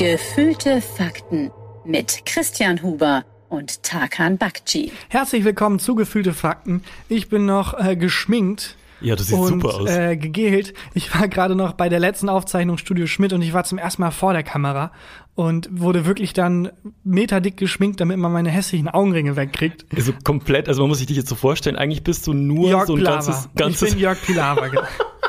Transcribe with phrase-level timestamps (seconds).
[0.00, 1.50] Gefühlte Fakten
[1.84, 4.92] mit Christian Huber und Tarkan Bakci.
[5.10, 6.82] Herzlich willkommen zu Gefühlte Fakten.
[7.10, 8.76] Ich bin noch äh, geschminkt.
[9.02, 9.90] Ja, das sieht und, super aus.
[9.90, 10.72] Äh, gegelt.
[10.94, 14.00] Ich war gerade noch bei der letzten Aufzeichnung Studio Schmidt und ich war zum ersten
[14.00, 14.90] Mal vor der Kamera
[15.34, 16.72] und wurde wirklich dann
[17.04, 19.84] meterdick geschminkt, damit man meine hässlichen Augenringe wegkriegt.
[19.94, 22.86] Also komplett, also man muss sich dich jetzt so vorstellen, eigentlich bist du nur Jörg
[22.86, 23.16] so ein Pilawa.
[23.16, 24.70] ganzes, ganzes Ich bin Jörg Pilawa.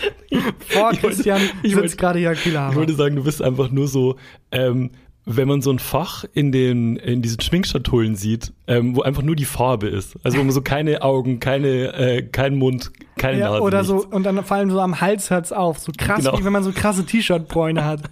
[0.00, 2.74] Vor Ich wollte- Christian ich sitzt wollte- gerade Jörg Ich Pilawa.
[2.74, 4.16] würde sagen, du bist einfach nur so,
[4.52, 4.90] ähm,
[5.26, 9.36] wenn man so ein Fach in den in diesen Schminkschatullen sieht, ähm, wo einfach nur
[9.36, 13.50] die Farbe ist, also wo man so keine Augen, keine, äh, kein Mund, keine Ja,
[13.50, 14.12] Nase, oder so, nichts.
[14.12, 15.78] und dann vor allem so am Hals hört's auf.
[15.78, 16.38] So krass, Genau.
[16.38, 18.02] wie wenn man so krasse T-Shirt-Bräune hat.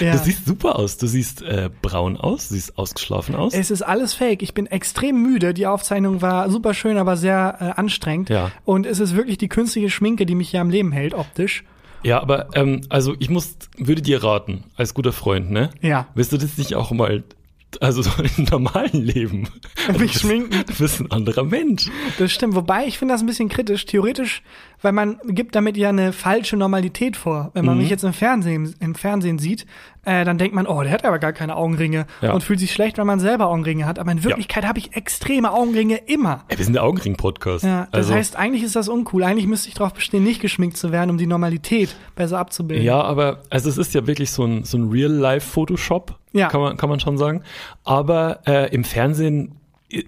[0.00, 0.12] Ja.
[0.12, 0.96] Du siehst super aus.
[0.96, 3.54] Du siehst äh, braun aus, du siehst ausgeschlafen aus.
[3.54, 4.42] Es ist alles fake.
[4.42, 5.54] Ich bin extrem müde.
[5.54, 8.28] Die Aufzeichnung war super schön, aber sehr äh, anstrengend.
[8.28, 8.50] Ja.
[8.64, 11.62] Und es ist wirklich die künstliche Schminke, die mich hier am Leben hält, optisch.
[12.02, 15.70] Ja, aber ähm, also ich muss, würde dir raten, als guter Freund, ne?
[15.80, 16.08] Ja.
[16.14, 17.22] Willst du das nicht auch mal,
[17.80, 19.48] also so im normalen Leben?
[19.98, 20.64] Mich schminken.
[20.66, 21.86] Du bist ein anderer Mensch.
[22.18, 22.54] Das stimmt.
[22.54, 23.86] Wobei, ich finde das ein bisschen kritisch.
[23.86, 24.42] Theoretisch,
[24.82, 27.50] weil man gibt damit ja eine falsche Normalität vor.
[27.54, 27.82] Wenn man Mhm.
[27.82, 29.64] mich jetzt im Fernsehen, im Fernsehen sieht,
[30.04, 32.32] äh, dann denkt man, oh, der hat aber gar keine Augenringe Ja.
[32.32, 33.98] und fühlt sich schlecht, weil man selber Augenringe hat.
[33.98, 36.44] Aber in Wirklichkeit habe ich extreme Augenringe immer.
[36.48, 37.64] Ey, wir sind der Augenring-Podcast.
[37.64, 39.22] Ja, das also, heißt, eigentlich ist das uncool.
[39.22, 42.84] Eigentlich müsste ich darauf bestehen, nicht geschminkt zu werden, um die Normalität besser abzubilden.
[42.84, 46.48] Ja, aber also es ist ja wirklich so ein, so ein Real-Life-Photoshop, Ja.
[46.48, 47.42] kann, man, kann man schon sagen.
[47.84, 49.56] Aber äh, im Fernsehen,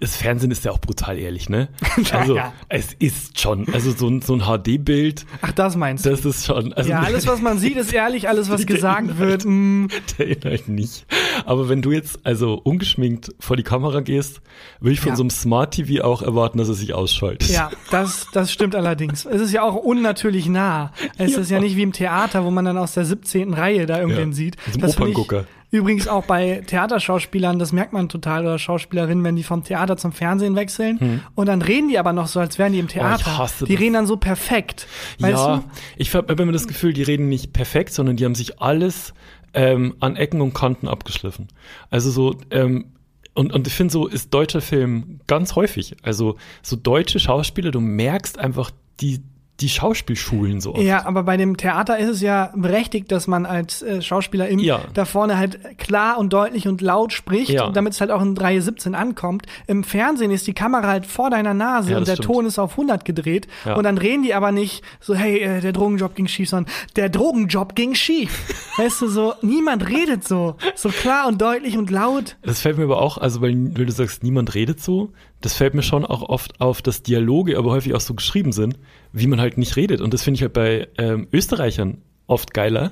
[0.01, 1.69] das Fernsehen ist ja auch brutal ehrlich, ne?
[2.11, 2.53] Also Ja.
[2.69, 6.09] es ist schon, also so ein, so ein HD-Bild, Ach, das meinst du?
[6.09, 6.73] das ist schon.
[6.73, 8.27] Also, Ja, alles, was man sieht, ist ehrlich.
[8.29, 9.19] Alles, was gesagt Inhalt.
[9.19, 11.05] wird, mm, Der Inhalt nicht.
[11.45, 14.41] Aber wenn du jetzt also ungeschminkt vor die Kamera gehst,
[14.79, 15.15] würde ich von Ja.
[15.15, 17.49] so einem Smart TV auch erwarten, dass er sich ausschaltet.
[17.49, 19.25] ja, das, das stimmt allerdings.
[19.25, 20.91] Es ist ja auch unnatürlich nah.
[21.17, 21.39] Es Ja.
[21.41, 23.53] ist ja nicht wie im Theater, wo man dann aus der 17.
[23.53, 24.57] Reihe da irgendwen Ja, sieht.
[24.75, 25.45] ich Operngucker.
[25.75, 30.11] Übrigens auch bei Theaterschauspielern, das merkt man total, oder Schauspielerinnen, wenn die vom Theater zum
[30.11, 31.21] Fernsehen wechseln.
[31.35, 33.37] Und dann reden die aber noch so, als wären die im Theater.
[33.37, 33.45] Hm.
[33.61, 34.87] Oh, die reden dann so perfekt.
[35.19, 35.63] Weißt ja, du?
[35.97, 39.13] ich habe immer das Gefühl, die reden nicht perfekt, sondern die haben sich alles
[39.53, 41.47] ähm, an Ecken und Kanten abgeschliffen.
[41.89, 42.91] Also so, ähm,
[43.33, 45.95] und, und ich finde, so ist deutscher Film ganz häufig.
[46.03, 48.71] Also so deutsche Schauspieler, du merkst einfach
[49.01, 49.21] die,
[49.61, 50.83] die Schauspielschulen so oft.
[50.83, 54.59] Ja, aber bei dem Theater ist es ja berechtigt, dass man als äh, Schauspieler im,
[54.59, 54.81] Ja.
[54.93, 57.69] da vorne halt klar und deutlich und laut spricht, Ja.
[57.69, 59.45] damit es halt auch in Reihe 17 ankommt.
[59.67, 62.25] Im Fernsehen ist die Kamera halt vor deiner Nase Ja, und der stimmt.
[62.27, 65.71] Ton ist auf 100 gedreht und dann reden die aber nicht so, hey, äh, der
[65.71, 68.43] Drogenjob ging schief, sondern der Drogenjob ging schief.
[68.77, 72.35] weißt du, so, niemand redet so, so klar und deutlich und laut.
[72.41, 75.11] Das fällt mir aber auch, also weil, weil du sagst, niemand redet so,
[75.41, 78.77] das fällt mir schon auch oft auf, dass Dialoge aber häufig auch so geschrieben sind,
[79.15, 80.01] wie man halt nicht redet.
[80.01, 82.91] Und das finde ich halt bei ähm, Österreichern oft geiler,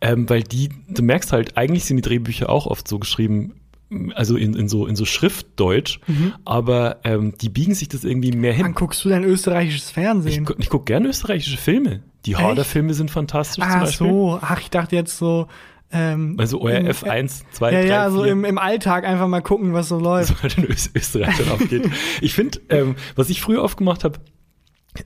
[0.00, 3.54] ähm, weil die, du merkst halt, eigentlich sind die Drehbücher auch oft so geschrieben,
[4.14, 6.00] also in, in so in so Schriftdeutsch,
[6.44, 8.74] aber ähm, die biegen sich das irgendwie mehr Dann hin.
[8.74, 10.44] guckst du dein österreichisches Ich, Fernsehen.
[10.46, 12.02] gu- ich gucke gerne österreichische Filme.
[12.24, 15.46] Die Harder-Filme sind fantastisch zum Ach so, ach, ich dachte jetzt so,
[15.92, 18.10] ähm, Also im- ORF 1, 2, ja, 3, ja, 4.
[18.12, 20.32] so im, im Alltag einfach mal gucken, was so läuft.
[20.32, 21.90] was halt in Ös Österreich dann abgeht.
[22.22, 24.18] Ich finde, ähm, was ich früher oft gemacht habe,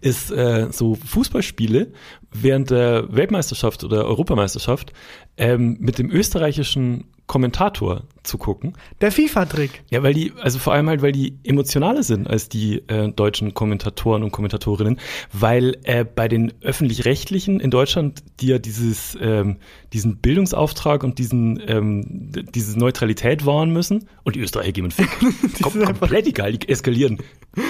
[0.01, 1.93] ist äh, so Fußballspiele
[2.33, 4.93] während der Weltmeisterschaft oder Europameisterschaft
[5.37, 8.75] ähm, mit dem österreichischen Kommentator zu gucken.
[9.01, 9.83] Der FIFA-Trick.
[9.91, 13.55] Ja, weil die, also vor allem halt, weil die emotionaler sind als die äh, deutschen
[13.55, 14.99] Kommentatoren und Kommentatorinnen,
[15.33, 19.57] weil äh, bei den öffentlich-rechtlichen in Deutschland, die ja dieses, ähm,
[19.93, 25.09] diesen Bildungsauftrag und diesen, ähm, diese Neutralität wahren müssen, und die Österreicher geben einen Fick.
[25.63, 27.19] Kom sind einfach- komplett egal, die eskalieren.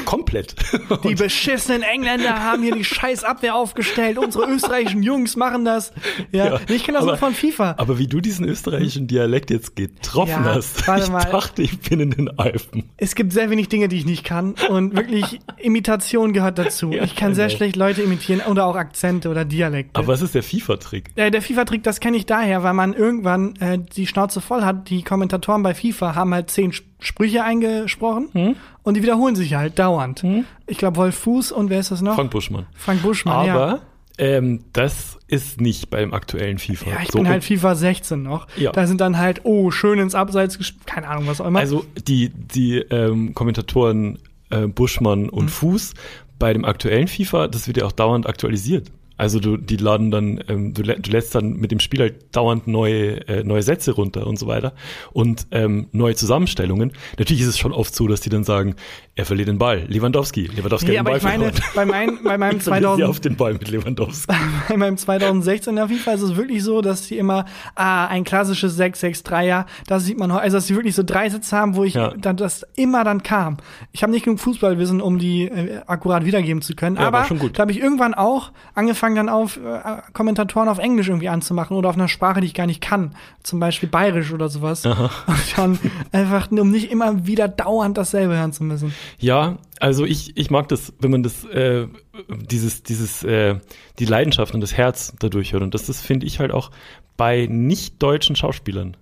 [0.04, 0.56] Komplett.
[1.04, 4.18] Die beschissenen Engländer haben hier die scheiß Abwehr aufgestellt.
[4.18, 5.92] Unsere österreichischen Jungs machen das.
[6.32, 7.74] Ja, Ja, ich kenne das aber- nur von FIFA.
[7.78, 11.20] Aber wie du diesen österreichischen Dialekt jetzt getroffen Hast, warte ich mal.
[11.24, 12.84] dachte, ich bin in den Alpen.
[12.96, 14.54] Es gibt sehr wenig Dinge, die ich nicht kann.
[14.68, 16.90] Und wirklich, Imitation gehört dazu.
[16.92, 17.56] Ja, ich kann sehr genau.
[17.56, 19.98] schlecht Leute imitieren oder auch Akzente oder Dialekte.
[19.98, 21.10] Aber was ist der FIFA-Trick?
[21.16, 24.88] Äh, der FIFA-Trick, das kenne ich daher, weil man irgendwann äh, die Schnauze voll hat.
[24.90, 28.56] Die Kommentatoren bei FIFA haben halt zehn Sp- Sprüche eingesprochen Hm?
[28.82, 30.24] und die wiederholen sich halt dauernd.
[30.66, 32.14] Ich glaube, Wolf Fuß und wer ist das noch?
[32.14, 32.66] Frank Buschmann.
[32.74, 33.78] Frank Buschmann, ja.
[34.18, 36.90] Ähm, das ist nicht beim aktuellen FIFA.
[36.90, 37.18] Ja, ich so.
[37.18, 38.46] bin halt FIFA 16 noch.
[38.56, 38.72] Ja.
[38.72, 40.86] Da sind dann halt, oh, schön ins Abseits gespielt.
[40.86, 41.58] Keine Ahnung, was auch immer.
[41.58, 44.18] Also die, die ähm, Kommentatoren
[44.50, 45.48] äh, Buschmann und Mhm.
[45.48, 45.94] Fuß
[46.38, 48.90] bei dem aktuellen FIFA, das wird ja auch dauernd aktualisiert.
[49.18, 52.66] Also du, die laden dann, ähm, du, du lässt dann mit dem Spiel halt dauernd
[52.66, 54.74] neue, äh, neue Sätze runter und so weiter
[55.12, 56.92] und ähm, neue Zusammenstellungen.
[57.18, 58.74] Natürlich ist es schon oft so, dass die dann sagen,
[59.18, 61.72] er verliert den Ball, Lewandowski, Lewandowski Nee, hat den aber Ball ich meine, verloren.
[61.74, 64.34] bei, mein, bei meinem Jetzt verlieren sie 2000, auf den Ball mit Lewandowski.
[64.68, 68.78] bei meinem 2016 er FIFA ist es wirklich so, dass die immer ah, ein klassisches
[68.78, 72.12] 6-6-3er, da sieht man, also dass sie wirklich so drei Sätze haben, wo ich Ja.
[72.16, 73.56] dann das immer dann kam.
[73.92, 77.24] Ich habe nicht genug Fußballwissen, um die äh, akkurat wiedergeben zu können, Ja, war aber
[77.24, 77.58] schon gut.
[77.58, 79.80] da habe ich irgendwann auch angefangen dann auf äh,
[80.12, 83.60] Kommentatoren auf Englisch irgendwie anzumachen oder auf einer Sprache, die ich gar nicht kann, zum
[83.60, 84.84] Beispiel Bayerisch oder sowas.
[84.84, 85.08] Und
[85.56, 85.78] dann
[86.12, 88.92] einfach, um nicht immer wieder dauernd dasselbe hören zu müssen.
[89.18, 91.86] Ja, also ich, ich mag das, wenn man das, äh,
[92.28, 93.56] dieses, dieses, äh,
[93.98, 95.62] die Leidenschaft und das Herz dadurch hört.
[95.62, 96.70] Und das, das finde ich halt auch
[97.16, 98.96] bei nicht deutschen Schauspielern.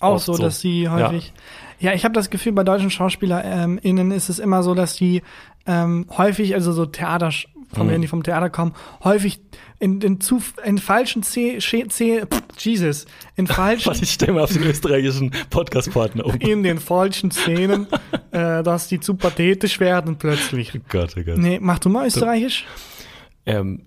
[0.00, 0.42] Auch so, so.
[0.42, 1.32] dass sie häufig.
[1.80, 5.22] Ja, ich habe das Gefühl, bei deutschen SchauspielerInnen ähm, ist es immer so, dass die
[5.66, 7.30] ähm, häufig, also so Theater,
[7.72, 8.00] von Mhm.
[8.02, 8.74] die vom Theater kommen,
[9.04, 9.40] häufig
[9.78, 13.06] in, in, zu, in falschen C, C, pff, Jesus,
[13.36, 16.34] in falschen, Warte, ich stelle mal auf den österreichischen Podcast-Partner um.
[16.36, 17.86] in den falschen Szenen,
[18.30, 20.72] äh, dass die zu pathetisch werden plötzlich.
[20.88, 21.38] Gott, oh Gott.
[21.38, 22.64] Nee, mach du mal österreichisch.
[23.46, 23.82] Ähm,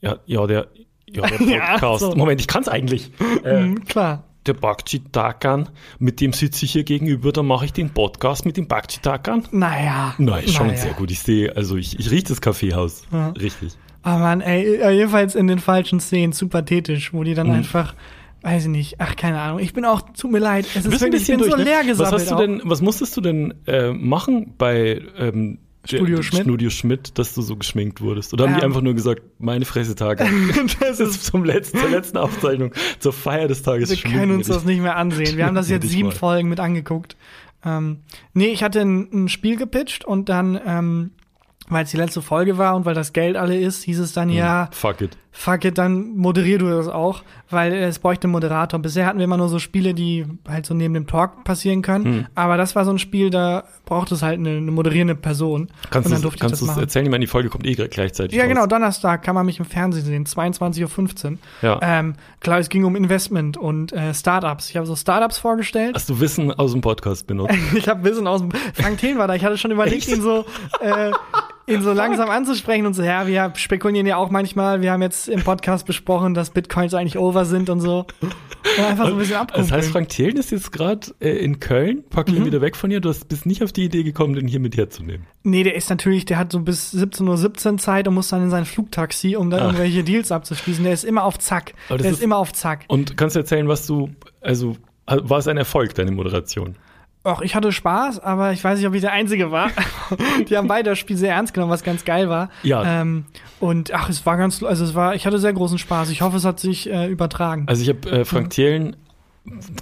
[0.00, 0.66] ja, ja, der,
[1.06, 2.00] ja, der Ja, Podcast.
[2.00, 2.14] so.
[2.16, 3.10] Moment, ich kann es eigentlich.
[3.44, 4.24] Äh, Mhm, klar.
[4.46, 8.56] Der Bakci Takan, mit dem sitze ich hier gegenüber, da mache ich den Podcast mit
[8.56, 9.44] dem Bakci Takan.
[9.52, 10.14] Naja.
[10.18, 10.78] Nein, schon naja.
[10.78, 11.10] sehr gut.
[11.10, 13.02] Ich sehe, also ich, ich rieche das Kaffeehaus.
[13.12, 13.28] Ja.
[13.30, 13.72] Richtig.
[14.02, 17.54] Ah man, ey, äh, jedenfalls in den falschen Szenen zu pathetisch, wo die dann Mhm.
[17.54, 17.94] einfach,
[18.42, 21.02] weiß ich nicht, ach keine Ahnung, ich bin auch, tut mir leid, es ist bist
[21.02, 21.70] ein wirklich, ich bisschen bin so durch, ne?
[21.70, 26.22] leer Was gesammelt hast du denn, was musstest du denn äh, machen bei ähm, Studio
[26.22, 26.42] Schmidt?
[26.42, 28.32] Studio Schmidt, dass du so geschminkt wurdest?
[28.32, 30.24] Oder haben die einfach nur gesagt, meine Fresse Tage?
[30.80, 33.90] das ist zum letzten, zur letzten Aufzeichnung, zur Feier des Tages.
[33.90, 35.36] wir können uns das nicht mehr ansehen.
[35.36, 36.14] Wir haben das jetzt sieben Mal.
[36.14, 37.16] Folgen mit angeguckt.
[37.64, 38.00] Ähm,
[38.32, 41.10] nee, ich hatte ein, ein Spiel gepitcht und dann, ähm,
[41.68, 44.28] weil es die letzte Folge war und weil das Geld alle ist, hieß es dann,
[44.28, 45.16] ja, Fuck it.
[45.36, 48.80] Fuck it, dann moderier du das auch, weil es bräuchte einen Moderator.
[48.80, 52.04] Bisher hatten wir immer nur so Spiele, die halt so neben dem Talk passieren können.
[52.04, 52.26] Hm.
[52.34, 55.68] Aber das war so ein Spiel, da braucht es halt eine, eine moderierende Person.
[55.90, 57.04] Kannst du kannst das erzählen?
[57.04, 58.48] Ich meine, die Folge kommt eh gleichzeitig Ja, raus.
[58.48, 61.38] genau, Donnerstag kann man mich im Fernsehen sehen, 22.15 Uhr.
[61.60, 61.78] Ja.
[61.82, 64.70] Ähm, klar, es ging um Investment und äh, Startups.
[64.70, 65.94] Ich habe so Startups vorgestellt.
[65.94, 67.54] Hast du Wissen aus dem Podcast benutzt?
[67.76, 68.50] Ich habe Wissen aus dem.
[68.72, 69.34] Frank Thelen war da.
[69.34, 70.16] Ich hatte schon überlegt, Echt?
[70.16, 70.46] ihn so,
[70.80, 71.10] äh,
[71.66, 74.80] ihn so langsam anzusprechen und so, ja, wir spekulieren ja auch manchmal.
[74.82, 78.06] Wir haben jetzt im Podcast besprochen, dass Bitcoins eigentlich over sind und so.
[78.20, 78.34] Und
[78.84, 79.72] einfach so ein bisschen Das abkumpeln.
[79.72, 82.26] heißt, Frank Thelen ist jetzt gerade äh, in Köln, paar Mhm.
[82.34, 83.00] Kilometer weg von dir.
[83.00, 85.26] Du hast, bist nicht auf die Idee gekommen, den hier mit herzunehmen.
[85.42, 88.50] nee, der ist natürlich, der hat so bis 17.17 Uhr Zeit und muss dann in
[88.50, 89.62] sein Flugtaxi, um da Ach.
[89.66, 90.84] irgendwelche Deals abzuschließen.
[90.84, 91.74] Der ist immer auf Zack.
[91.88, 92.84] Das Der ist, ist- immer auf Zack.
[92.88, 94.10] Und kannst du erzählen, was du,
[94.40, 94.76] also
[95.06, 96.76] war es ein Erfolg, deine Moderation?
[97.26, 99.70] Och, ich hatte Spaß, aber ich weiß nicht, ob ich der Einzige war.
[100.48, 102.50] Die haben beide das Spiel sehr ernst genommen, was ganz geil war.
[102.62, 103.00] Ja.
[103.00, 103.24] Ähm,
[103.58, 106.10] und ach, es war ganz, also es war, ich hatte sehr großen Spaß.
[106.10, 107.64] Ich hoffe, es hat sich äh, übertragen.
[107.66, 108.94] Also ich habe äh, Frank Thelen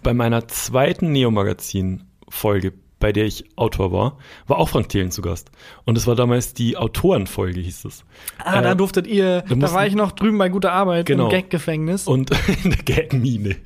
[0.02, 2.72] bei meiner zweiten Neo-Magazin-Folge,
[3.04, 4.16] bei der ich Autor war,
[4.46, 5.50] war auch Frank Thelen zu Gast.
[5.84, 8.02] Und es war damals die Autorenfolge, hieß es.
[8.38, 11.24] ah, da äh, durftet ihr, da mussten- war ich noch drüben bei guter Arbeit Genau.
[11.24, 12.06] im Gag-Gefängnis.
[12.06, 12.30] Und
[12.64, 13.56] in der Gagmine.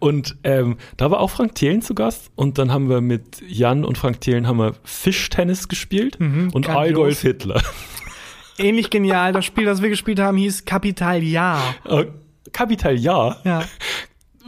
[0.00, 2.32] Und ähm, da war auch Frank Thelen zu Gast.
[2.34, 6.68] Und dann haben wir mit Jan und Frank Thelen haben wir Fischtennis gespielt Mhm, und.
[6.68, 7.62] Allgolf Hitler.
[8.58, 9.32] Ähnlich genial.
[9.32, 11.62] Das Spiel, das wir gespielt haben, hieß Kapital Ja.
[11.84, 12.06] Äh,
[12.52, 13.36] Kapital ja.
[13.44, 13.62] Ja.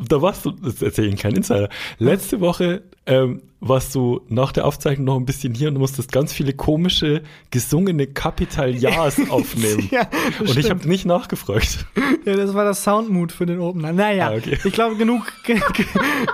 [0.09, 1.69] da warst du, das erzähle ich einen kleinen Insider.
[1.99, 6.11] Letzte Woche ähm, warst du nach der Aufzeichnung noch ein bisschen hier und du musstest
[6.13, 9.89] ganz viele komische, gesungene Kapital Ja's aufnehmen.
[9.91, 10.09] Ja,
[10.41, 11.87] und ich habe nicht nachgefragt.
[12.25, 13.93] ja, das war das Soundmood für den Opener.
[13.93, 14.59] Naja, Ah, okay.
[14.65, 15.23] ich glaube, genug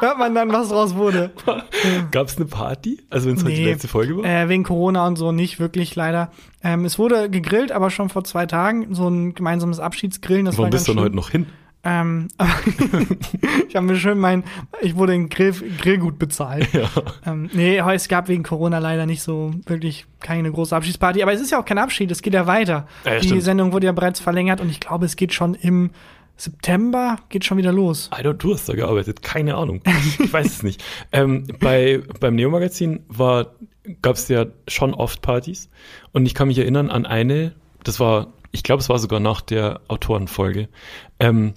[0.01, 1.31] hört man dann, was draus wurde.
[2.11, 3.01] Gab es eine Party?
[3.11, 3.71] Also wenn es heute die Nee.
[3.73, 4.25] letzte Folge war?
[4.25, 6.31] Äh, wegen Corona und so nicht wirklich leider.
[6.63, 8.95] Ähm, es wurde gegrillt, aber schon vor zwei Tagen.
[8.95, 10.45] So ein gemeinsames Abschiedsgrillen.
[10.47, 11.47] Das Warum war bist du denn heute noch hin?
[11.83, 12.29] Ähm,
[13.69, 14.45] ich habe mir schön mein,
[14.81, 16.69] ich wurde in Grill, Grillgut bezahlt.
[16.73, 16.91] Ja.
[17.27, 21.23] Ähm, nee, es gab wegen Corona leider nicht so wirklich keine große Abschiedsparty.
[21.23, 22.87] Aber es ist ja auch kein Abschied, es geht ja weiter.
[23.05, 23.43] Ja, ja, Die stimmt.
[23.43, 25.91] Sendung wurde ja bereits verlängert und ich glaube, es geht schon im
[26.37, 28.09] September, geht schon wieder los.
[28.13, 29.83] Alter, du hast da gearbeitet, keine Ahnung.
[30.19, 30.83] Ich weiß es nicht.
[31.13, 33.01] Ähm, bei, beim Neo-Magazin
[34.01, 35.69] gab es ja schon oft Partys
[36.13, 39.41] und ich kann mich erinnern an eine, das war, ich glaube, es war sogar nach
[39.41, 40.69] der Autorenfolge.
[41.19, 41.55] Ähm,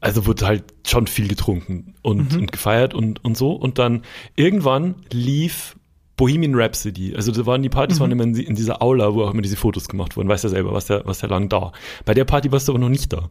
[0.00, 3.52] also wurde halt schon viel getrunken und, und gefeiert und, und so.
[3.52, 4.02] Und dann
[4.36, 5.76] irgendwann lief
[6.16, 7.14] Bohemian Rhapsody.
[7.16, 9.56] Also da waren die Partys waren immer in, in dieser Aula, wo auch immer diese
[9.56, 10.28] Fotos gemacht wurden.
[10.28, 11.72] Weißt ja selber, was der, was der lang da.
[12.04, 13.30] Bei der Party warst du aber noch nicht da.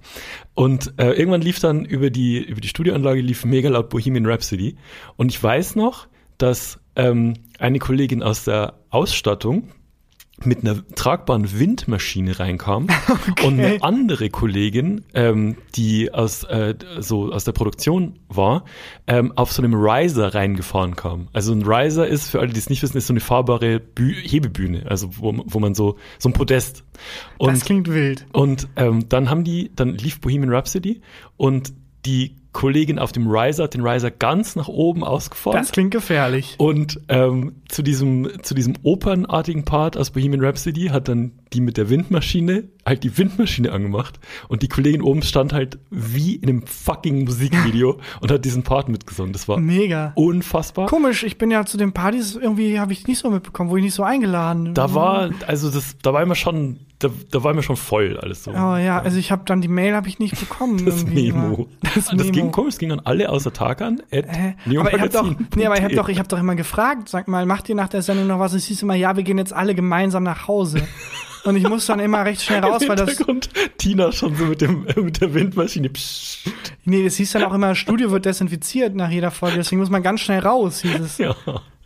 [0.53, 4.75] Und äh, irgendwann lief dann über die, über die Studioanlage lief mega laut Bohemian Rhapsody.
[5.15, 9.69] Und ich weiß noch, dass ähm, eine Kollegin aus der Ausstattung
[10.45, 12.87] mit einer tragbaren Windmaschine reinkam
[13.45, 18.65] und eine andere Kollegin, ähm, die aus, äh, so aus der Produktion war,
[19.07, 21.27] ähm, auf so einem Riser reingefahren kam.
[21.33, 24.13] Also ein Riser ist, für alle, die es nicht wissen, ist so eine fahrbare Bü
[24.13, 26.83] Hebebühne, also wo, wo man so, so ein Podest.
[27.37, 28.25] Und, das klingt wild.
[28.33, 31.01] und ähm, dann haben die, dann lief Bohemian Rhapsody
[31.37, 31.73] und
[32.05, 35.57] die Kollegin auf dem Riser hat den Riser ganz nach oben ausgefahren.
[35.59, 36.55] Das klingt gefährlich.
[36.57, 41.77] Und ähm, zu diesem zu diesem opernartigen Part aus Bohemian Rhapsody hat dann die mit
[41.77, 44.19] der Windmaschine halt die Windmaschine angemacht
[44.49, 48.89] und die Kollegin oben stand halt wie in einem fucking Musikvideo und hat diesen Part
[48.89, 49.31] mitgesungen.
[49.31, 50.11] Das war Mega.
[50.15, 50.87] unfassbar.
[50.87, 53.83] Komisch, ich bin ja zu den Partys irgendwie, habe ich nicht so mitbekommen, wo ich
[53.83, 54.73] nicht so eingeladen.
[54.73, 58.43] Da war also das da war immer schon da, da war immer schon voll alles
[58.43, 58.51] so.
[58.51, 60.83] Oh ja, also ich habe dann die Mail habe ich nicht bekommen.
[60.93, 61.67] Das Memo.
[61.81, 62.31] Das, Das, Memo.
[62.31, 64.01] ging komisch, das ging an alle außer Tarkan.
[64.11, 64.55] At Hä?
[64.77, 67.27] Aber ich habe doch, nee, aber ich habe doch, ich habe doch immer gefragt, sag
[67.27, 68.53] mal, macht ihr nach der Sendung noch was?
[68.53, 70.85] Es hieß immer, ja, wir gehen jetzt alle gemeinsam nach Hause.
[71.43, 73.17] Und ich muss dann immer recht schnell raus, weil das,
[73.77, 75.89] Tina schon so mit, dem, mit der Windmaschine.
[75.89, 76.39] Psst.
[76.85, 80.03] nee, das hieß dann auch immer, Studio wird desinfiziert nach jeder Folge, deswegen muss man
[80.03, 81.35] ganz schnell raus, hieß es, Ja.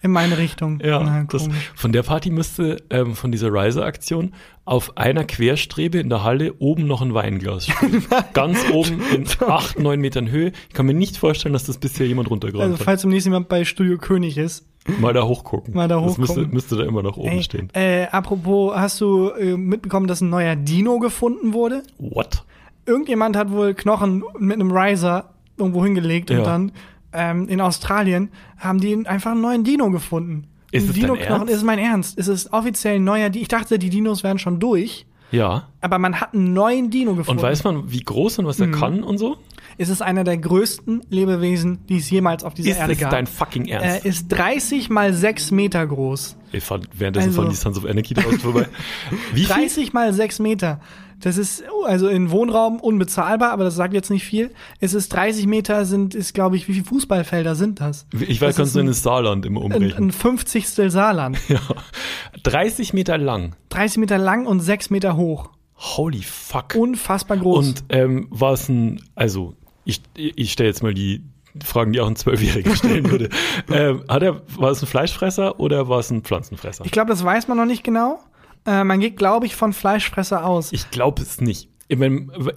[0.01, 0.79] In meine Richtung.
[0.83, 4.33] Ja, Na, das, von der Party müsste, ähm, von dieser Riser-Aktion,
[4.65, 8.03] auf einer Querstrebe in der Halle oben noch ein Weinglas stehen.
[8.33, 10.51] Ganz oben in acht, neun Metern Höhe.
[10.69, 13.63] Ich kann mir nicht vorstellen, dass das bisher jemand runtergeräumt Also falls demnächst jemand bei
[13.65, 14.65] Studio König ist.
[14.87, 14.99] hat.
[14.99, 15.73] Mal da hochgucken.
[15.73, 16.53] Mal da Das müsste, hochgucken.
[16.53, 17.69] müsste da immer noch oben Ey, stehen.
[17.73, 21.83] äh, apropos, hast du äh, mitbekommen, dass ein neuer Dino gefunden wurde?
[21.97, 22.43] What?
[22.85, 26.37] Irgendjemand hat wohl Knochen mit einem Riser irgendwo hingelegt Ja.
[26.39, 26.71] und dann
[27.17, 30.47] ähm, in Australien haben die einfach einen neuen Dino gefunden.
[30.71, 31.53] Ist es Dino-Knochen Ernst?
[31.53, 32.17] ist mein Ernst.
[32.19, 35.67] Es ist offiziell ein neuer Di Ich dachte, die Dinos wären schon durch, Ja.
[35.81, 37.39] aber man hat einen neuen Dino gefunden.
[37.39, 39.37] Und weiß man, wie groß und was er kann und so?
[39.77, 43.11] Es ist einer der größten Lebewesen, die es jemals auf dieser Ist Erde gab.
[43.11, 43.85] dein fucking Ernst?
[43.85, 46.37] er ist 30 mal 6 Meter groß.
[46.51, 48.67] ich fand währenddessen also- von die Sons of Anarchy draußen vorbei.
[49.33, 49.47] Wie viel?
[49.55, 50.79] 30 mal 6 Meter.
[51.19, 54.51] Das ist oh, also in Wohnraum unbezahlbar, aber das sagt jetzt nicht viel.
[54.79, 58.05] Es ist 30 Meter sind, ist glaube ich, wie viele Fußballfelder sind das?
[58.13, 60.09] Ich weiß, Das kannst ist du in ein- das Saarland immer Ein, umrechnen.
[60.09, 60.67] ein 50.
[60.91, 61.39] Saarland.
[61.49, 61.59] Ja.
[62.43, 63.55] 30 Meter lang.
[63.69, 65.49] 30 Meter lang und 6 Meter hoch.
[65.75, 66.75] Holy fuck.
[66.75, 67.67] Unfassbar groß.
[67.67, 69.55] Und ähm, war es ein, also
[69.87, 71.23] ich, ich stelle jetzt mal die
[71.63, 73.29] Fragen, die auch ein Zwölfjähriger stellen würde.
[73.71, 76.85] ähm, hat er, war es ein Fleischfresser oder war es ein Pflanzenfresser?
[76.85, 78.19] ich glaube, das weiß man noch nicht genau.
[78.65, 80.71] Äh, man geht, glaube ich, von Fleischfresser aus.
[80.73, 81.69] Ich glaube es nicht.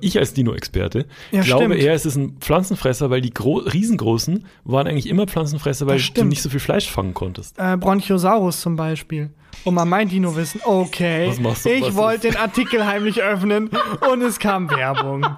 [0.01, 1.81] Ich, als Dino-Experte Ja, glaube stimmt.
[1.81, 6.25] eher, es ist ein Pflanzenfresser, weil die gro riesengroßen waren eigentlich immer Pflanzenfresser, weil du
[6.25, 7.57] nicht so viel Fleisch fangen konntest.
[7.57, 9.31] äh, Bronchiosaurus zum Beispiel.
[9.63, 10.61] Um mal mein Dino wissen.
[10.65, 11.29] Okay.
[11.29, 11.69] Was machst du?
[11.71, 13.71] Ich wollte den Artikel heimlich öffnen
[14.11, 15.25] und es kam Werbung.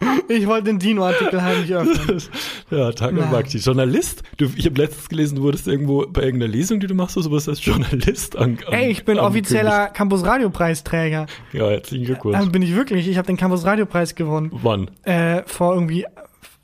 [0.28, 2.22] Ich wollte den Dino-Artikel heimlich öffnen.
[2.70, 3.14] ja, Tag.
[3.30, 3.58] Bakti.
[3.58, 4.22] Journalist?
[4.36, 7.24] Du, ich habe letztens gelesen, du wurdest irgendwo bei irgendeiner Lesung, die du machst, oder
[7.24, 11.26] sowas als Journalist an, an Ey, ich bin offizieller Campus Radio Preisträger.
[11.52, 12.36] Ja, herzlichen Glückwunsch.
[12.36, 13.08] Also bin ich wirklich.
[13.08, 14.50] Ich habe den Campus Radio Preis gewonnen.
[14.52, 14.90] Wann?
[15.02, 16.06] Äh, vor irgendwie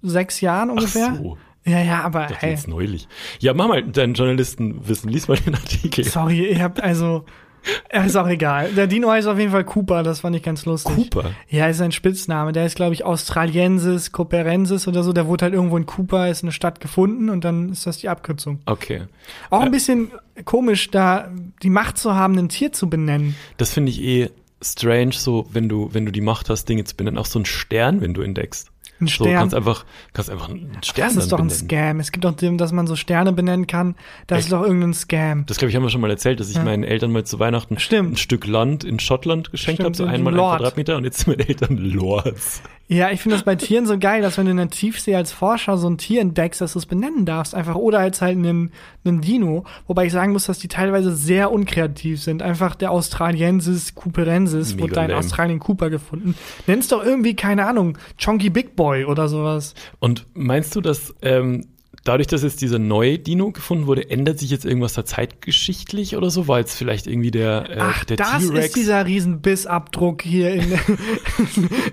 [0.02, 1.12] sechs Jahren ungefähr.
[1.12, 1.38] Ach so.
[1.64, 3.08] Ja, ja, aber dachte hey, jetzt neulich.
[3.40, 5.10] Ja, mach mal deinen Journalistenwissen.
[5.10, 6.04] Lies mal den Artikel.
[6.04, 7.25] sorry, ich hab also
[8.04, 8.70] ist auch egal.
[8.73, 10.94] Der Dino heißt auf jeden Fall Cooper, das fand ich ganz lustig.
[10.94, 11.30] Cooper?
[11.49, 12.52] Ja, ist ein Spitzname.
[12.52, 15.12] Der ist, glaube ich, Australiensis, Cooperensis oder so.
[15.12, 18.08] Der wurde halt irgendwo in Cooper, ist eine Stadt gefunden und dann ist das die
[18.08, 18.61] Abkürzung.
[18.66, 19.02] Okay.
[19.50, 20.11] Auch ein bisschen
[20.44, 21.30] komisch, da
[21.62, 23.37] die Macht zu haben, ein Tier zu benennen.
[23.56, 24.30] Das finde ich eh
[24.62, 27.18] strange, so wenn du, wenn du die Macht hast, Dinge zu benennen.
[27.18, 28.70] Auch so ein Stern, wenn du entdeckst.
[29.00, 29.34] Ein So, Stern.
[29.40, 29.84] kannst einfach,
[30.14, 31.68] kannst einfach einen Stern das ist doch ein benennen.
[31.68, 32.00] Scam.
[32.00, 33.94] Es gibt doch dem, dass man so Sterne benennen kann.
[34.26, 34.46] Das Echt?
[34.46, 35.44] ist doch irgendein Scam.
[35.46, 36.64] Das glaube ich haben wir schon mal erzählt, dass ich Ja.
[36.64, 38.12] meinen Eltern mal zu Weihnachten Stimmt.
[38.12, 40.38] ein Stück Land in Schottland geschenkt habe, so so ein einmal ein.
[40.38, 42.62] Quadratmeter und jetzt sind meine Eltern Lords.
[42.88, 45.32] Ja, ich finde das bei Tieren so geil, dass wenn du in der Tiefsee als
[45.32, 48.70] Forscher so ein Tier entdeckst, dass du es benennen darfst, einfach oder als halt einen,
[49.04, 49.64] einen Dino.
[49.88, 52.42] Wobei ich sagen muss, dass die teilweise sehr unkreativ sind.
[52.42, 55.12] Einfach der Australiensis cooperensis wurde da in.
[55.12, 56.36] Australien Cooper gefunden.
[56.68, 59.74] Nenn's doch irgendwie, keine Ahnung, Chonky Big Boy oder sowas.
[59.98, 61.66] Und meinst du, dass ähm,
[62.06, 66.30] dadurch, dass jetzt dieser neue Dino gefunden wurde, ändert sich jetzt irgendwas da zeitgeschichtlich oder
[66.30, 66.48] so?
[66.48, 70.78] War jetzt vielleicht irgendwie der, äh, Ach, der das ist dieser riesen Bissabdruck hier in,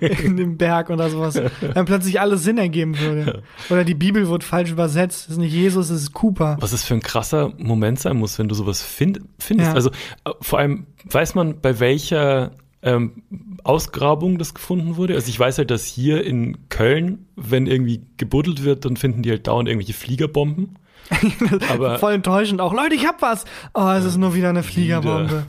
[0.00, 1.40] in dem Berg oder sowas.
[1.74, 3.42] Dann plötzlich alles Sinn ergeben würde.
[3.70, 5.24] Oder die Bibel wird falsch übersetzt.
[5.24, 6.56] Das ist nicht Jesus, das ist Cooper.
[6.60, 9.70] was es für ein krasser Moment sein muss, wenn du sowas find, findest.
[9.70, 9.74] Ja.
[9.74, 9.90] Also
[10.24, 12.52] äh, vor allem weiß man, bei welcher
[12.84, 13.22] ähm,
[13.64, 15.14] Ausgrabung das gefunden wurde.
[15.14, 19.30] Also ich weiß halt, dass hier in Köln, wenn irgendwie gebuddelt wird, dann finden die
[19.30, 20.78] halt dauernd irgendwelche Fliegerbomben.
[21.70, 22.72] Aber Voll enttäuschend auch.
[22.72, 23.44] Leute, ich hab was.
[23.74, 25.46] Oh, es ist nur wieder eine Fliegerbombe.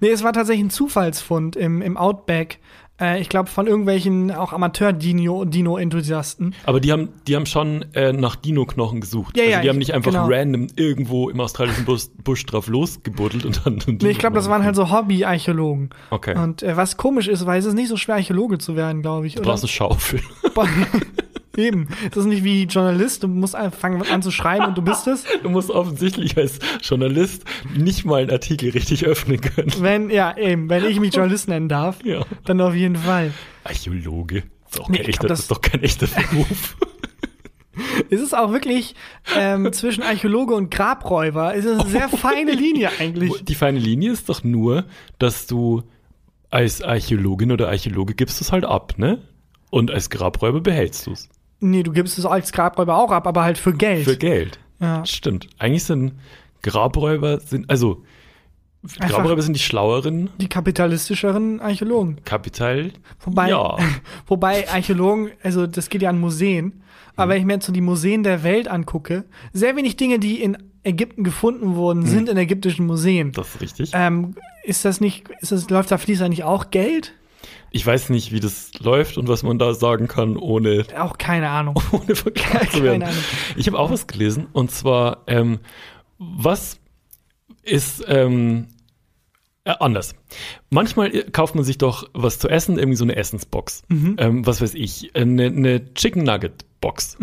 [0.00, 2.58] Nee, es war tatsächlich ein Zufallsfund im, im Outback.
[3.00, 6.54] Äh, ich glaube, von irgendwelchen auch Amateur-Dino-Enthusiasten.
[6.64, 9.36] Aber die haben, die haben schon äh, nach Dino-Knochen gesucht.
[9.36, 10.26] Ja, also ja, die haben ich- nicht einfach genau.
[10.28, 13.80] random irgendwo im australischen Busch, Busch drauf losgebuddelt und dann.
[14.02, 15.90] nee, ich glaube, das waren halt so Hobby-Archäologen.
[16.10, 16.36] Okay.
[16.36, 19.26] Und äh, was komisch ist, weil es ist nicht so schwer, Archäologe zu werden, glaube
[19.26, 19.34] ich.
[19.34, 19.50] Du Oder?
[19.50, 20.20] brauchst eine Schaufel.
[21.60, 21.88] Eben.
[22.10, 23.22] Das ist nicht wie Journalist.
[23.22, 25.24] Du musst anfangen an zu schreiben und du bist es.
[25.42, 27.44] Du musst offensichtlich als Journalist
[27.76, 29.72] nicht mal einen Artikel richtig öffnen können.
[29.78, 32.24] Wenn, ja, eben, wenn ich mich Journalist nennen darf, Ja.
[32.44, 33.32] dann auf jeden Fall.
[33.64, 34.38] Archäologe.
[34.70, 36.76] Ist, Nee, echter, glaub, das, das- ist doch kein echter Beruf.
[38.10, 38.94] Es ist auch wirklich
[39.36, 41.54] ähm, zwischen Archäologe und Grabräuber.
[41.54, 43.44] Es ist eine sehr feine Linie eigentlich.
[43.44, 44.84] Die feine Linie ist doch nur,
[45.18, 45.82] dass du
[46.50, 49.22] als Archäologin oder Archäologe gibst es halt ab, ne?
[49.70, 51.28] Und als Grabräuber behältst du es.
[51.60, 54.04] Nee, du gibst es als Grabräuber auch ab, aber halt für Geld.
[54.04, 54.58] Für Geld.
[54.80, 55.04] Ja.
[55.04, 55.46] Stimmt.
[55.58, 56.14] Eigentlich sind
[56.62, 58.02] Grabräuber sind, also
[58.98, 62.16] Einfach- Grabräuber sind die schlaueren Die kapitalistischeren Archäologen.
[62.24, 62.92] Kapital.
[63.20, 63.76] Wobei, Ja.
[64.26, 66.82] wobei Archäologen, also das geht ja an Museen,
[67.16, 70.42] aber wenn ich mir jetzt so die Museen der Welt angucke, sehr wenig Dinge, die
[70.42, 73.32] in Ägypten gefunden wurden, sind in ägyptischen Museen.
[73.32, 73.90] Das ist richtig.
[73.92, 77.12] Ähm, ist das nicht, ist das, läuft da fließt nicht auch Geld?
[77.70, 81.48] Ich weiß nicht, wie das läuft und was man da sagen kann, ohne, Auch keine
[81.48, 81.80] Ahnung.
[81.92, 83.02] ohne verklagt zu Keine werden.
[83.04, 83.24] Ahnung.
[83.56, 85.60] Ich habe auch was gelesen und zwar, ähm,
[86.18, 86.78] was
[87.62, 88.66] ist ähm,
[89.64, 90.14] äh, anders.
[90.70, 93.82] Manchmal kauft man sich doch was zu essen, irgendwie so eine Essensbox.
[93.90, 97.18] Ähm, was weiß ich, eine, eine Chicken Nugget Box.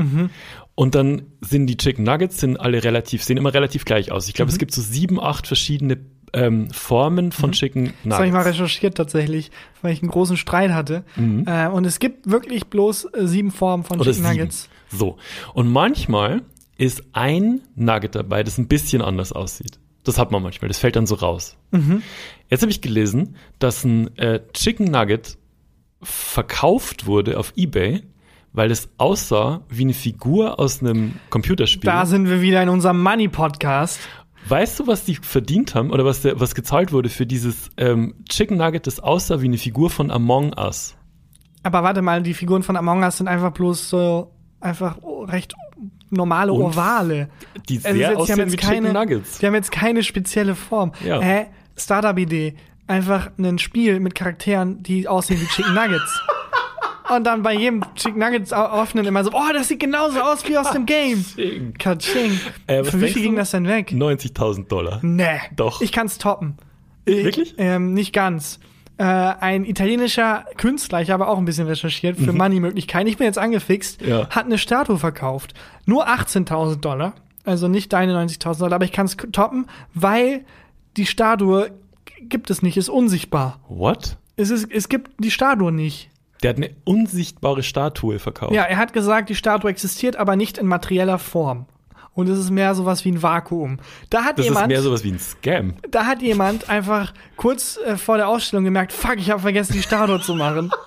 [0.76, 4.28] Und dann sind die Chicken Nuggets sind alle relativ, sehen immer relativ gleich aus.
[4.28, 5.98] Ich glaube, es gibt so sieben, acht verschiedene
[6.34, 8.56] ähm, Formen von Chicken Das habe ich mal Nuggets.
[8.60, 11.04] recherchiert tatsächlich, weil ich einen großen Streit hatte.
[11.18, 14.02] Äh, und es gibt wirklich bloß äh, sieben Formen von Mhm.
[14.02, 14.38] Oder Chicken sieben.
[14.40, 14.70] Nuggets.
[14.90, 15.18] So.
[15.54, 16.42] Und manchmal
[16.78, 19.80] ist ein Nugget dabei, das ein bisschen anders aussieht.
[20.04, 20.68] Das hat man manchmal.
[20.70, 21.58] Das fällt dann so raus.
[21.72, 22.02] Mhm.
[22.50, 25.38] Jetzt habe ich gelesen, dass ein äh, Chicken Nugget
[26.02, 28.04] verkauft wurde auf eBay,
[28.54, 31.86] weil es aussah wie eine Figur aus einem Computerspiel.
[31.86, 34.00] Da sind wir wieder in unserem Money-Podcast.
[34.50, 38.16] Weißt du, was die verdient haben oder was, der, was gezahlt wurde für dieses ähm,
[38.30, 40.96] Chicken Nugget, das aussah wie eine Figur von Among Us?
[41.64, 45.54] Aber warte mal, die Figuren von Among Us sind einfach bloß so einfach recht
[46.10, 47.30] normale Und Ovale.
[47.68, 49.38] Die Also sehr jetzt- die haben aussehen jetzt wie keine, Chicken Nuggets.
[49.40, 50.92] Die haben jetzt keine spezielle Form.
[51.06, 51.20] Ja.
[51.20, 51.46] Hä?
[51.76, 52.56] Startup-Idee.
[52.88, 56.22] Einfach ein Spiel mit Charakteren, die aussehen wie Chicken Nuggets.
[57.16, 60.58] Und dann bei jedem Chicken Nuggets öffnen immer so, oh, das sieht genauso aus wie
[60.58, 61.24] aus dem Game.
[61.80, 62.40] Katsching.
[62.68, 63.92] Äh, was Für wie viel ging das denn weg?
[63.92, 65.00] 90.000 Dollar.
[65.02, 65.40] Nee.
[65.56, 65.82] Doch.
[65.82, 66.58] Ich kann's toppen.
[67.06, 67.56] Wirklich?
[67.58, 68.60] Ähm, nicht ganz.
[68.98, 73.08] Äh, ein italienischer Künstler, ich habe auch ein bisschen recherchiert für Money-Möglichkeiten.
[73.08, 74.08] Ich bin jetzt angefixt, Mhm.
[74.10, 74.30] Ja.
[74.30, 75.54] hat eine Statue verkauft.
[75.86, 77.14] Nur 18.000 Dollar.
[77.46, 80.44] Also nicht deine 90.000 Dollar, aber ich kann es toppen, weil
[80.98, 81.72] die Statue
[82.22, 83.60] gibt es nicht, ist unsichtbar.
[83.70, 84.18] What?
[84.36, 86.10] Es, ist, es gibt die Statue nicht.
[86.44, 88.54] Der hat eine unsichtbare Statue verkauft.
[88.54, 91.66] Ja, er hat gesagt, die Statue existiert, aber nicht in materieller Form.
[92.14, 93.78] Und es ist mehr sowas wie ein Vakuum.
[94.10, 94.64] Da hat Das jemand.
[94.64, 95.74] ist mehr sowas wie ein Scam.
[95.92, 99.84] da hat jemand einfach kurz äh, vor der Ausstellung gemerkt, fuck, ich habe vergessen, die
[99.84, 100.72] Statue zu machen.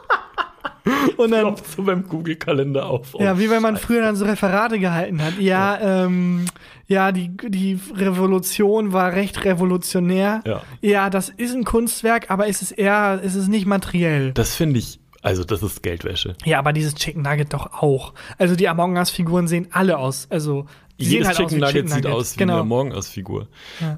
[1.17, 3.15] Und dann, Ploppt so beim Google-Kalender auf.
[3.19, 5.39] ja, wie wenn man früher dann so Referate gehalten hat.
[5.39, 6.47] Ja, ähm,
[6.87, 10.43] ja, die, die Revolution war recht revolutionär.
[10.47, 10.63] Ja.
[10.81, 14.33] ja, das ist ein Kunstwerk, aber es ist eher, es ist nicht materiell.
[14.33, 16.35] Das finde ich, also das ist Geldwäsche.
[16.45, 18.15] Ja, aber dieses Chicken Nugget doch auch.
[18.39, 20.27] Also die Among Us-Figuren sehen alle aus.
[20.31, 22.17] Also Jedes halt Chicken Nugget Chicken sieht Nugget.
[22.19, 22.55] aus wie genau.
[22.57, 23.49] eine Morgen aus Figur.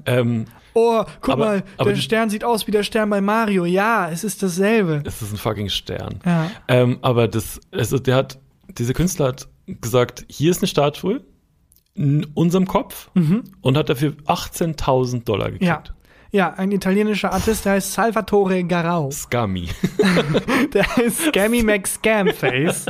[0.07, 3.67] Ähm, Oh, guck Aber- mal, aber der Stern sieht aus wie der Stern bei Mario.
[3.67, 5.03] Ja, es ist dasselbe.
[5.05, 6.21] es ist ein fucking Stern.
[6.25, 6.51] Ja.
[6.67, 8.39] Ähm, aber das, also der hat,
[8.79, 11.21] dieser Künstler hat gesagt, hier ist eine Statue
[11.95, 13.11] in unserem Kopf
[13.61, 15.61] und hat dafür 18.000 Dollar gekriegt.
[15.63, 15.67] Mhm.
[15.69, 15.83] Ja.
[16.35, 19.11] Ja, ein italienischer Artist, der heißt Salvatore Garau.
[19.11, 19.69] Scummy.
[20.73, 22.87] Der heißt Scammy McScamface.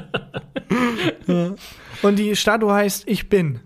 [1.27, 1.55] ja.
[2.03, 3.59] Und die Statue heißt Ich bin.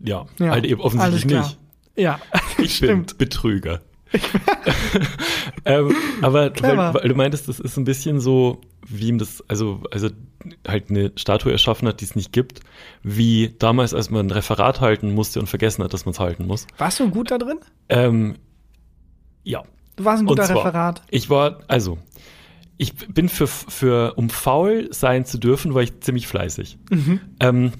[0.00, 1.58] ja, Ja, halt eben offensichtlich nicht.
[1.96, 2.18] Ja,
[2.58, 3.18] Ich stimmt.
[3.18, 3.82] bin Betrüger.
[5.64, 9.82] ähm, aber weil, weil du meintest, das ist ein bisschen so, wie ihm das, also,
[9.90, 10.08] also
[10.66, 12.60] halt eine Statue erschaffen hat, die es nicht gibt,
[13.02, 16.46] wie damals, als man ein Referat halten musste und vergessen hat, dass man es halten
[16.46, 16.66] muss.
[16.78, 17.58] Warst du gut da drin?
[17.88, 18.36] Ähm,
[19.44, 19.62] ja.
[19.96, 21.02] Du warst ein guter zwar, Referat.
[21.10, 21.98] Ich war, also,
[22.76, 26.78] ich bin für, für, um faul sein zu dürfen, war ich ziemlich fleißig.
[26.90, 27.20] Mhm.
[27.38, 27.72] Ähm,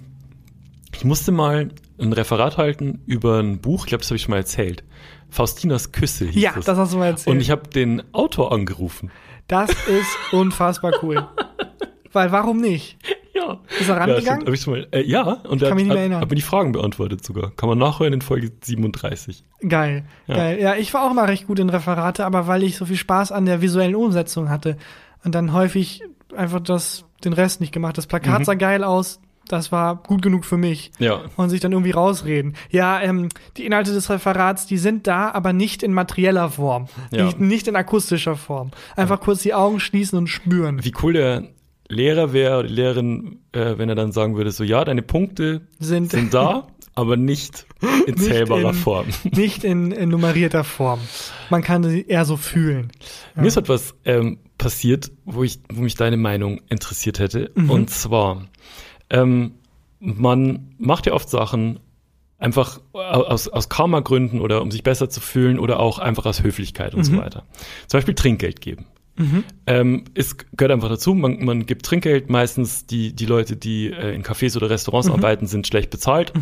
[0.94, 4.30] ich musste mal ein Referat halten über ein Buch, ich glaube, das habe ich schon
[4.30, 4.84] mal erzählt.
[5.28, 6.64] Faustinas Küsse hieß Ja, es.
[6.64, 7.34] das hast du mal erzählt.
[7.34, 9.10] Und ich habe den Autor angerufen.
[9.48, 11.26] das ist unfassbar cool.
[12.12, 12.96] Weil warum nicht?
[13.34, 13.42] Ja.
[13.46, 13.60] Ja.
[13.80, 14.40] Ist er Ja, rangegangen?
[14.42, 16.20] stimmt, ich schon mal, äh, ja und er Kann mich nicht hat, mehr erinnern.
[16.20, 17.50] hat mir die Fragen beantwortet sogar.
[17.56, 19.44] Kann man nachhören in Folge 37.
[19.68, 20.36] Geil, Ja.
[20.36, 20.58] geil.
[20.60, 23.32] Ja, ich war auch mal recht gut in Referate, aber weil ich so viel Spaß
[23.32, 24.76] an der visuellen Umsetzung hatte
[25.24, 26.02] und dann häufig
[26.36, 27.98] einfach das, den Rest nicht gemacht.
[27.98, 28.44] Das Plakat Mhm.
[28.44, 30.90] sah geil aus, das war gut genug für mich.
[30.98, 31.20] Ja.
[31.36, 32.54] Und sich dann irgendwie rausreden.
[32.70, 36.86] Ja, ähm, die Inhalte des Referats, die sind da, aber nicht in materieller Form.
[37.10, 37.24] Ja.
[37.26, 38.70] Nicht, nicht in akustischer Form.
[38.96, 40.82] Einfach kurz die Augen schließen und spüren.
[40.84, 41.42] Wie cool der
[41.88, 45.62] Lehrer wäre oder die Lehrerin, äh, wenn er dann sagen würde, so ja, deine Punkte
[45.78, 47.66] Sind, sind da, aber nicht
[48.06, 49.06] in zählbarer Form.
[49.24, 51.00] nicht in, in nummerierter Form.
[51.50, 52.90] Man kann sie eher so fühlen.
[53.34, 57.50] Mir ist etwas ähm, passiert, wo ich, wo mich deine Meinung interessiert hätte.
[57.54, 57.70] Mhm.
[57.70, 58.46] Und zwar,
[59.10, 59.52] ähm,
[60.00, 61.80] man macht ja oft Sachen
[62.38, 66.94] einfach aus, aus Karma-Gründen oder um sich besser zu fühlen oder auch einfach aus Höflichkeit
[66.94, 67.18] und so Mhm.
[67.18, 67.44] weiter.
[67.86, 68.86] Zum Beispiel Trinkgeld geben.
[69.66, 72.30] Ähm, es gehört einfach dazu, man, man gibt Trinkgeld.
[72.30, 75.14] Meistens die, die Leute, die äh, in Cafés oder Restaurants Mhm.
[75.14, 76.32] arbeiten, sind schlecht bezahlt.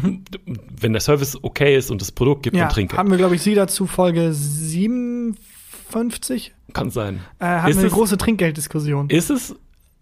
[0.80, 2.98] Wenn der Service okay ist und das Produkt gibt Ja, man Trinkgeld.
[2.98, 6.52] haben wir, glaube ich, Sie dazu Folge 57?
[6.72, 7.20] Kann sein.
[7.38, 9.11] Äh, hatten Ist wir eine es- große Trinkgelddiskussion.
[9.11, 9.54] Ist es,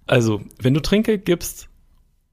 [0.07, 1.69] also, wenn du Trinkgeld gibst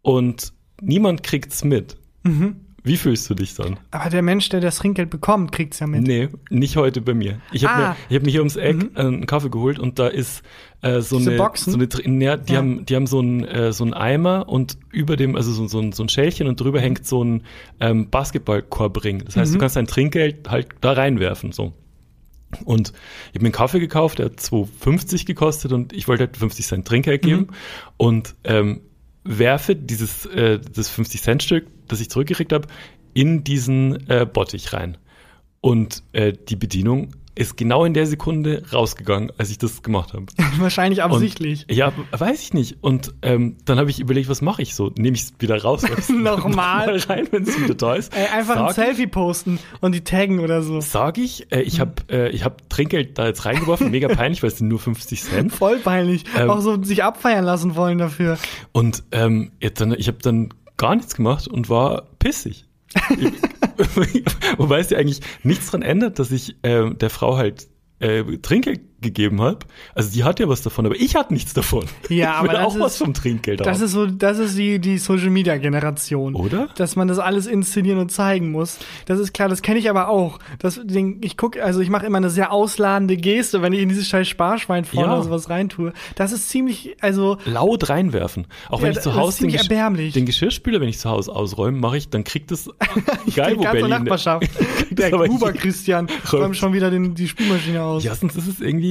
[0.02, 2.58] und niemand kriegt's mit, Mhm.
[2.88, 3.80] Wie fühlst du dich dann?
[3.92, 6.02] Aber der Mensch, der das Trinkgeld bekommt, kriegt's ja mit.
[6.04, 7.40] Nee, nicht heute bei mir.
[7.52, 7.96] Ich habe Ah.
[8.10, 10.42] mir, hab mir hier ums Eck äh, einen Kaffee geholt und da ist
[10.82, 11.72] äh, so Diese eine, Boxen?
[11.74, 12.60] so eine ja, die Ja.
[12.60, 15.80] haben, die haben so einen äh, so einen Eimer und über dem, also so, so,
[15.80, 17.44] ein, so ein Schälchen und drüber hängt so ein
[17.80, 19.26] ähm, Basketballkorbring.
[19.26, 19.56] Das heißt, Mhm.
[19.56, 21.74] du kannst dein Trinkgeld halt da reinwerfen, so.
[22.64, 26.38] Und ich habe mir einen Kaffee gekauft, der hat 2,50 gekostet und ich wollte halt
[26.38, 27.48] 50 Cent Trinkgeld geben
[27.98, 28.80] und ähm,
[29.28, 32.68] werfe dieses äh, das 50 Cent Stück, das ich zurückgekriegt habe,
[33.14, 34.98] in diesen äh, Bottich rein.
[35.62, 40.26] Und äh, die Bedienung ist genau in der Sekunde rausgegangen, als ich das gemacht habe.
[40.58, 41.66] Wahrscheinlich absichtlich.
[41.70, 42.78] Und, ja, weiß ich nicht.
[42.82, 44.92] Und ähm, dann habe ich überlegt, was mache ich so?
[44.98, 45.84] Nehme ich es wieder raus?
[46.10, 46.98] Nochmal?
[47.08, 48.16] rein, wenn es wieder da ist.
[48.16, 50.82] Ey, einfach ein Sag ich- Selfie posten und die taggen oder so.
[50.82, 54.50] Sag ich, äh, ich habe äh, ich hab Trinkgeld da jetzt reingeworfen, mega peinlich, weil
[54.50, 55.52] es sind nur 50 Cent.
[55.54, 56.24] Voll peinlich.
[56.38, 56.50] Ähm.
[56.50, 58.38] Auch so sich abfeiern lassen wollen dafür.
[58.72, 62.66] Und ähm, jetzt dann, ich habe dann gar nichts gemacht und war pissig.
[64.58, 67.68] Wobei es ja eigentlich nichts dran ändert, dass ich ähm, der Frau halt
[68.00, 69.60] äh, Trinkgeld gegeben habe.
[69.94, 71.86] Also die hat ja was davon, aber ich hatte nichts davon.
[72.10, 73.86] Ja, ich aber will das auch ist- was vom Trinkgeld Das haben.
[73.86, 76.34] ist so, das ist die, die Social Media Generation.
[76.36, 76.70] Oder?
[76.78, 78.80] Dass man das alles inszenieren und zeigen muss.
[79.06, 80.40] Das ist klar, das kenne ich aber auch.
[80.60, 83.90] Das, den, ich gucke, also ich mache immer eine sehr ausladende Geste, wenn ich in
[83.90, 85.22] dieses scheiß Sparschwein vorne Ja.
[85.22, 85.94] sowas reintue.
[86.16, 88.48] Das ist ziemlich, also, Laut reinwerfen.
[88.70, 89.68] Auch wenn Ja, ich zu das Hause den, Gesch
[90.14, 92.68] den Geschirrspüler, wenn ich zu Hause ausräume, mache ich, dann kriegt es
[93.36, 93.90] geil, wo Berlin.
[93.90, 94.50] Nachbarschaft.
[94.90, 98.04] Der je- Christian räumt schon wieder den, die Spülmaschine aus.
[98.04, 98.87] Ja, sonst ist es irgendwie.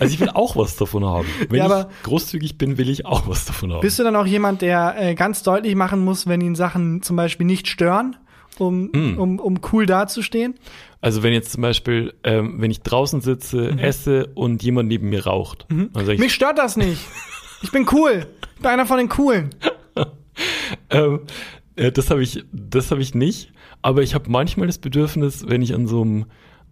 [0.00, 1.26] Also ich will auch was davon haben.
[1.48, 3.80] Wenn Ja, ich großzügig bin, will ich auch was davon haben.
[3.80, 7.16] Bist du dann auch jemand, der äh, ganz deutlich machen muss, wenn ihn Sachen zum
[7.16, 8.16] Beispiel nicht stören,
[8.58, 9.18] um, Mm.
[9.18, 10.54] um, um cool dazustehen?
[11.00, 13.78] Also wenn jetzt zum Beispiel, ähm, wenn ich draußen sitze, Mhm.
[13.78, 17.00] esse und jemand neben mir raucht, sag ich, Mich stört das nicht.
[17.62, 18.26] Ich bin cool.
[18.56, 19.50] Ich bin einer von den Coolen.
[20.90, 21.20] ähm,
[21.76, 23.52] äh, das habe ich, das habe ich nicht.
[23.82, 26.24] Aber ich habe manchmal das Bedürfnis, wenn ich an so einem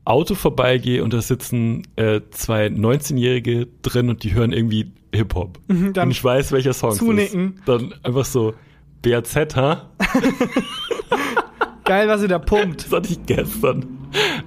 [0.04, 5.58] Auto vorbeigehe und da sitzen äh, zwei 19-Jährige drin und die hören irgendwie Hip-Hop.
[5.68, 7.00] Mhm, und ich weiß, welcher Song es ist.
[7.00, 7.60] zunicken.
[7.66, 8.54] Dann einfach so,
[9.02, 9.90] BAZ, ha?
[11.84, 12.86] Geil, was ihr da pumpt.
[12.86, 13.86] Das hatte ich gestern.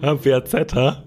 [0.01, 1.03] Ja, BAZ, ha?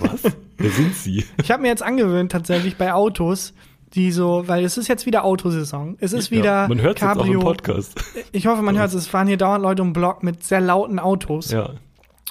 [0.00, 0.22] Was?
[0.56, 1.24] Wer sind sie?
[1.42, 3.54] Ich habe mir jetzt angewöhnt, tatsächlich bei Autos,
[3.94, 5.96] die so, weil es ist jetzt wieder Autosaison.
[6.00, 7.40] Es ist wieder ja, man hört jetzt auch Cabrio.
[7.40, 7.94] im Podcast.
[8.32, 8.94] Ich hoffe, man hört es.
[8.94, 11.50] Es fahren hier dauernd Leute um Block mit sehr lauten Autos.
[11.50, 11.70] Ja.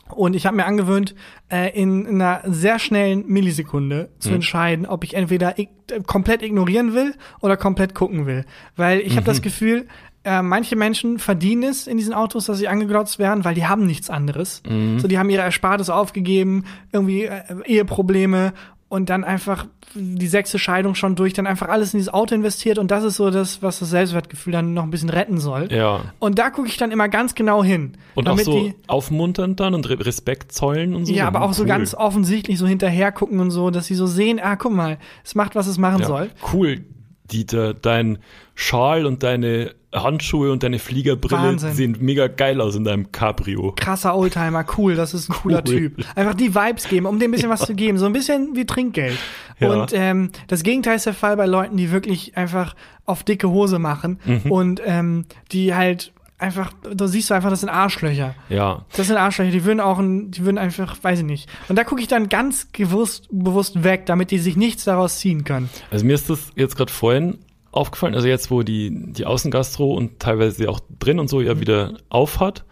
[0.09, 1.15] Und ich habe mir angewöhnt,
[1.51, 4.35] äh, in, in einer sehr schnellen Millisekunde zu Mhm.
[4.35, 8.45] entscheiden, ob ich entweder ig äh, komplett ignorieren will oder komplett gucken will.
[8.75, 9.43] Weil ich habe das Mhm.
[9.43, 9.87] Gefühl,
[10.25, 13.85] äh, manche Menschen verdienen es in diesen Autos, dass sie angeglotzt werden, weil die haben
[13.85, 14.61] nichts anderes.
[14.69, 14.99] Mhm.
[14.99, 18.53] So, die haben ihre Erspartes aufgegeben, irgendwie äh, Eheprobleme
[18.93, 22.77] und dann einfach die sechste Scheidung schon durch, dann einfach alles in dieses Auto investiert
[22.77, 25.67] und das ist so das, was das Selbstwertgefühl dann noch ein bisschen retten soll.
[25.71, 26.01] Ja.
[26.19, 27.93] Und da gucke ich dann immer ganz genau hin.
[28.13, 31.13] Und auch so die, aufmunternd dann und Re- Respekt zollen und so.
[31.13, 31.69] ja, aber auch so Cool.
[31.69, 35.33] ganz offensichtlich so hinterher gucken und so, dass sie so sehen, ah, guck mal, es
[35.33, 36.07] macht, was es machen ja.
[36.07, 36.29] soll.
[36.53, 36.85] Cool,
[37.31, 38.19] Dieter, dein
[38.53, 41.73] Schal und deine Handschuhe und deine Fliegerbrille Wahnsinn.
[41.73, 43.73] sehen mega geil aus in deinem Cabrio.
[43.75, 45.75] Krasser Oldtimer, cool, das ist ein cooler Cool.
[45.75, 46.05] Typ.
[46.15, 48.65] Einfach die Vibes geben, um dem ein bisschen was zu geben, so ein bisschen wie
[48.65, 49.17] Trinkgeld.
[49.59, 49.71] Ja.
[49.71, 52.75] Und ähm, das Gegenteil ist der Fall bei Leuten, die wirklich einfach
[53.05, 54.51] auf dicke Hose machen Mhm.
[54.51, 58.35] und ähm, die halt einfach, da siehst du einfach, das sind Arschlöcher.
[58.49, 58.83] Ja.
[58.97, 61.49] Das sind Arschlöcher, die würden auch, die würden einfach, weiß ich nicht.
[61.69, 65.45] Und da gucke ich dann ganz gewusst, bewusst weg, damit die sich nichts daraus ziehen
[65.45, 65.69] können.
[65.89, 67.37] Also mir ist das jetzt gerade vorhin
[67.73, 71.97] aufgefallen, also jetzt, wo die, die Außengastro und teilweise auch drin und so ja wieder
[72.09, 72.65] auf hat,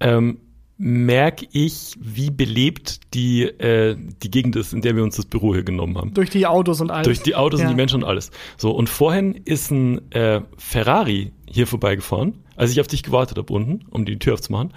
[0.00, 0.40] ähm,
[0.80, 5.52] merke ich, wie belebt die, äh, die Gegend ist, in der wir uns das Büro
[5.52, 6.14] hier genommen haben.
[6.14, 7.04] Durch die Autos und alles.
[7.04, 7.66] Durch die Autos Ja.
[7.66, 8.30] und die Menschen und alles.
[8.56, 13.52] So, und vorhin ist ein äh, Ferrari hier vorbeigefahren, als ich auf dich gewartet habe
[13.52, 14.72] unten, um die Tür aufzumachen.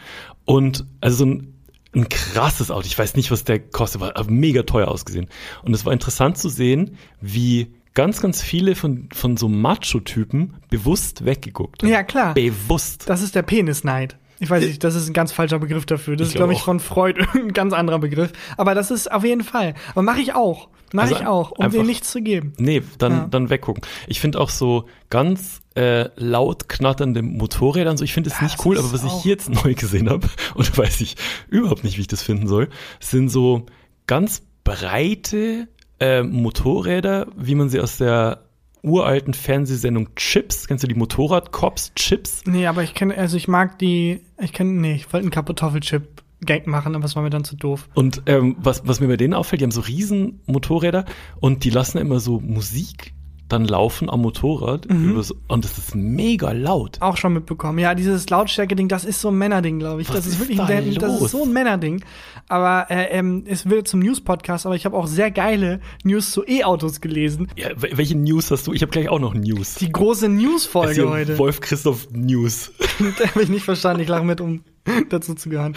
[0.46, 1.54] Und also so ein,
[1.94, 5.28] ein krasses Auto, ich weiß nicht, was der kostet, war mega teuer ausgesehen.
[5.64, 11.26] Und es war interessant zu sehen, wie ganz, ganz viele von, von so Macho-Typen bewusst
[11.26, 11.90] weggeguckt haben.
[11.90, 12.34] Ja, klar.
[12.34, 13.10] Bewusst.
[13.10, 14.18] Das ist der Penisneid.
[14.40, 16.16] Ich weiß nicht, das ist ein ganz falscher Begriff dafür.
[16.16, 18.32] Das Ich ist, glaube glaub ich, von Freud ein ganz anderer Begriff.
[18.58, 19.76] Aber das ist auf jeden Fall.
[19.92, 20.70] Aber mache ich auch.
[20.94, 22.54] Mache Also ich auch, um dir nichts zu geben.
[22.58, 23.28] Nee, dann, Ja.
[23.30, 23.82] dann weggucken.
[24.08, 28.44] Ich finde auch so ganz äh, laut knatternde Motorräder und so, ich finde es Ja,
[28.44, 31.16] nicht cool, aber was ich hier jetzt neu gesehen habe, und weiß ich
[31.50, 32.68] überhaupt nicht, wie ich das finden soll,
[33.00, 33.68] sind so
[34.06, 35.70] ganz breite
[36.02, 38.40] äh, Motorräder, wie man sie aus der
[38.84, 42.44] uralten Fernsehsendung Chips, kennst du die Motorradcops Chips?
[42.46, 46.66] Nee, aber ich kenne, also ich mag die, ich kenne, nee, ich wollte einen Kartoffelchip-Gang
[46.66, 47.88] machen, aber es war mir dann zu doof.
[47.94, 51.06] Und ähm, was, was mir bei denen auffällt, die haben so riesen Motorräder
[51.40, 53.14] und die lassen immer so Musik
[53.52, 55.22] dann laufen am Motorrad Mhm.
[55.48, 56.98] und das ist mega laut.
[57.02, 57.80] Auch schon mitbekommen.
[57.80, 60.10] Ja, dieses Lautstärke-Ding, das ist so ein Männerding, glaube ich.
[60.10, 62.04] Was das ist ist wirklich da ein, das ist so ein Männerding.
[62.48, 66.44] Aber äh, ähm, es wird zum News-Podcast, aber ich habe auch sehr geile News zu
[66.46, 67.48] E-Autos gelesen.
[67.56, 68.74] Ja, wel- welche News hast du?
[68.74, 69.76] Ich habe gleich auch noch News.
[69.76, 71.38] Die große Es News-Folge heute.
[71.38, 72.72] Wolf Christoph News.
[73.18, 74.02] Da habe ich nicht verstanden.
[74.04, 74.62] Ich lache mit, um
[75.10, 75.76] dazu zu gehören.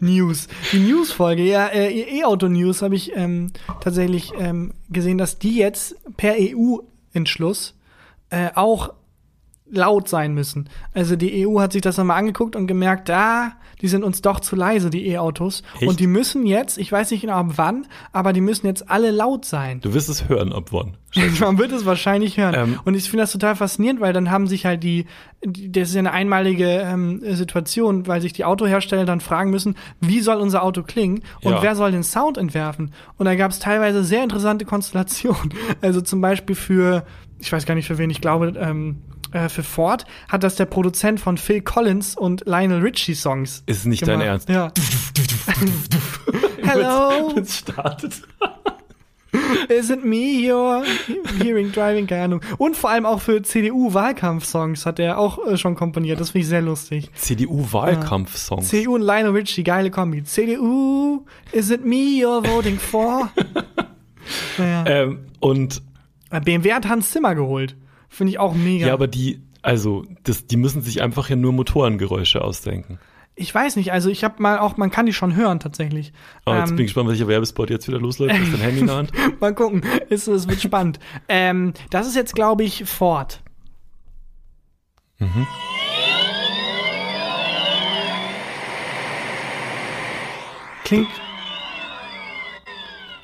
[0.00, 0.48] News.
[0.72, 6.34] Die News-Folge, ja, äh, E-Auto-News habe ich ähm, tatsächlich ähm, gesehen, dass die jetzt per
[6.38, 7.74] EU-Entschluss
[8.30, 8.92] äh, auch
[9.70, 10.68] laut sein müssen.
[10.94, 14.40] Also die EU hat sich das nochmal angeguckt und gemerkt, da, die sind uns doch
[14.40, 15.62] zu leise, die E-Autos.
[15.80, 19.10] Und die müssen jetzt, ich weiß nicht genau ab wann, aber die müssen jetzt alle
[19.10, 19.80] laut sein.
[19.80, 20.96] Du wirst es hören, ab wann.
[21.40, 22.54] Man wird es wahrscheinlich hören.
[22.56, 22.80] Ähm.
[22.84, 25.06] und ich finde das total faszinierend, weil dann haben sich halt die,
[25.44, 29.76] die das ist ja eine einmalige ähm, Situation, weil sich die Autohersteller dann fragen müssen,
[30.00, 31.62] wie soll unser Auto klingen und Ja.
[31.62, 32.92] wer soll den Sound entwerfen?
[33.18, 35.54] Und da gab es teilweise sehr interessante Konstellationen.
[35.82, 37.04] Also zum Beispiel für,
[37.38, 38.98] ich weiß gar nicht für wen, ich glaube, ähm,
[39.32, 43.62] äh, für Ford hat das der Produzent von Phil Collins und Lionel Richie Songs.
[43.66, 44.48] Ist nicht dein gemacht.
[44.48, 44.48] Ernst?
[44.48, 44.72] Ja.
[46.62, 48.22] Hello, Wenn's startet.
[49.68, 50.84] is it me you're
[51.42, 52.06] hearing driving?
[52.06, 52.40] Keine Ahnung.
[52.58, 56.20] Und vor allem auch für CDU-Wahlkampfsongs hat er auch äh, schon komponiert.
[56.20, 57.10] Das finde ich sehr lustig.
[57.14, 58.68] CDU-Wahlkampfsongs.
[58.68, 60.24] CDU und Lionel Richie, geile Kombi.
[60.24, 63.30] CDU, is it me you're voting for?
[64.58, 64.84] naja.
[64.86, 65.82] ähm, und
[66.30, 67.76] Äh, BMW hat Hans Zimmer geholt.
[68.08, 68.86] Finde ich auch mega.
[68.86, 72.98] ja, aber die, also, das, die müssen sich einfach ja nur Motorengeräusche ausdenken.
[73.34, 76.12] ich weiß nicht, also ich habe mal auch, man kann die schon hören tatsächlich.
[76.44, 78.34] Aber jetzt Ähm, bin ich gespannt, welcher Werbespot jetzt wieder losläuft.
[78.34, 79.12] Du dein Handy in der Hand?
[79.40, 80.98] mal gucken, es, es wird spannend.
[81.28, 83.42] ähm, das ist jetzt, glaube ich, Ford.
[85.18, 85.46] Mhm.
[90.84, 91.08] Klingt.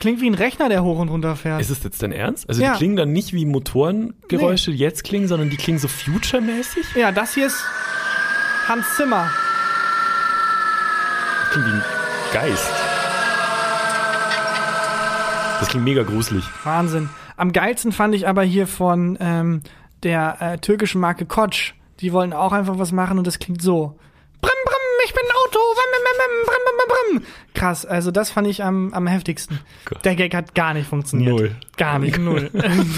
[0.02, 1.60] Klingt wie ein Rechner, der hoch und runter fährt.
[1.60, 2.48] Ist es jetzt dein Ernst?
[2.48, 2.72] Also Ja.
[2.72, 6.96] die klingen dann nicht wie Motorengeräusche jetzt klingen, sondern die klingen so future-mäßig?
[6.96, 7.64] ja, das hier ist
[8.66, 9.30] Hans Zimmer.
[11.44, 11.82] Das klingt wie ein
[12.32, 12.68] Geist.
[15.60, 16.42] Das klingt mega gruselig.
[16.64, 17.08] Wahnsinn.
[17.36, 19.62] Am geilsten fand ich aber hier von ähm,
[20.02, 21.74] der äh, türkischen Marke Koç.
[22.00, 23.96] Die wollen auch einfach was machen und das klingt so.
[24.40, 24.71] Brim, brim,
[25.04, 25.58] ich bin ein Auto.
[27.54, 29.60] Krass, also das fand ich am, am heftigsten.
[29.84, 30.04] Gott.
[30.04, 31.30] Der Gag hat gar nicht funktioniert.
[31.30, 31.56] Null.
[31.76, 32.50] Gar nicht, null.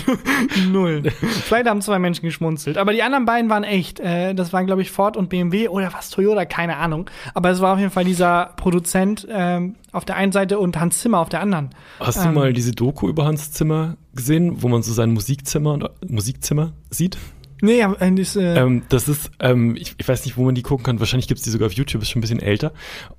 [0.70, 1.02] null.
[1.44, 2.78] Vielleicht haben zwei Menschen geschmunzelt.
[2.78, 4.00] Aber die anderen beiden waren echt.
[4.00, 7.10] Äh, das waren, glaube ich, Ford und BMW oder was, Toyota, keine Ahnung.
[7.34, 11.00] Aber es war auf jeden Fall dieser Produzent ähm, auf der einen Seite und Hans
[11.00, 11.70] Zimmer auf der anderen.
[12.00, 12.34] Hast du Ähm.
[12.34, 17.18] mal diese Doku über Hans Zimmer gesehen, wo man so sein Musikzimmer und Musikzimmer sieht?
[17.62, 20.54] Nee, aber, äh, das, äh, Ähm, das ist, ähm, ich, ich weiß nicht, wo man
[20.54, 21.00] die gucken kann.
[21.00, 22.72] Wahrscheinlich gibt's die sogar auf YouTube, ist schon ein bisschen älter.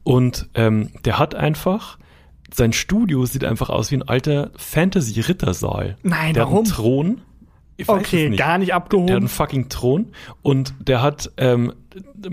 [0.03, 1.97] Und ähm, der hat einfach,
[2.53, 5.97] sein Studio sieht einfach aus wie ein alter Fantasy-Rittersaal.
[6.03, 6.65] Nein, der Hat warum?
[6.65, 7.21] einen Thron.
[7.77, 8.39] Ich okay, nicht.
[8.39, 9.15] gar nicht Der hat abgehoben.
[9.15, 10.07] einen fucking Thron
[10.41, 11.73] und der hat ähm,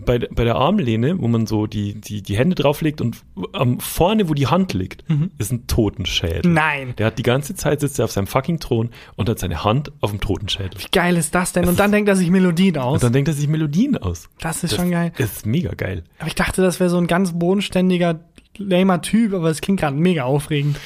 [0.05, 3.19] bei, bei der Armlehne, wo man so die, die, die Hände drauflegt und
[3.53, 5.05] am vorne, wo die Hand liegt,
[5.39, 6.49] ist ein Totenschädel.
[6.49, 6.55] Mhm.
[6.55, 6.95] Nein.
[6.99, 9.93] Der hat die ganze Zeit sitzt er auf seinem fucking Thron und hat seine Hand
[10.01, 10.81] auf dem Totenschädel.
[10.81, 11.67] Wie geil ist das denn?
[11.67, 12.95] Und dann denkt er sich Melodien aus.
[12.95, 14.29] Und dann denkt er sich Melodien aus.
[14.41, 15.13] Das ist schon geil.
[15.19, 16.05] Ist mega geil.
[16.19, 18.21] Aber ich dachte, das wäre so ein ganz bodenständiger,
[18.59, 20.79] lamer Typ, aber es klingt gerade mega aufregend.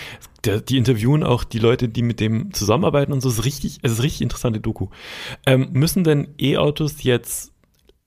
[0.44, 3.28] Der, die interviewen auch die Leute, die mit dem zusammenarbeiten und so.
[3.28, 4.88] Es ist richtig, es ist richtig interessante Doku.
[5.44, 7.52] Ähm, müssen denn E-Autos jetzt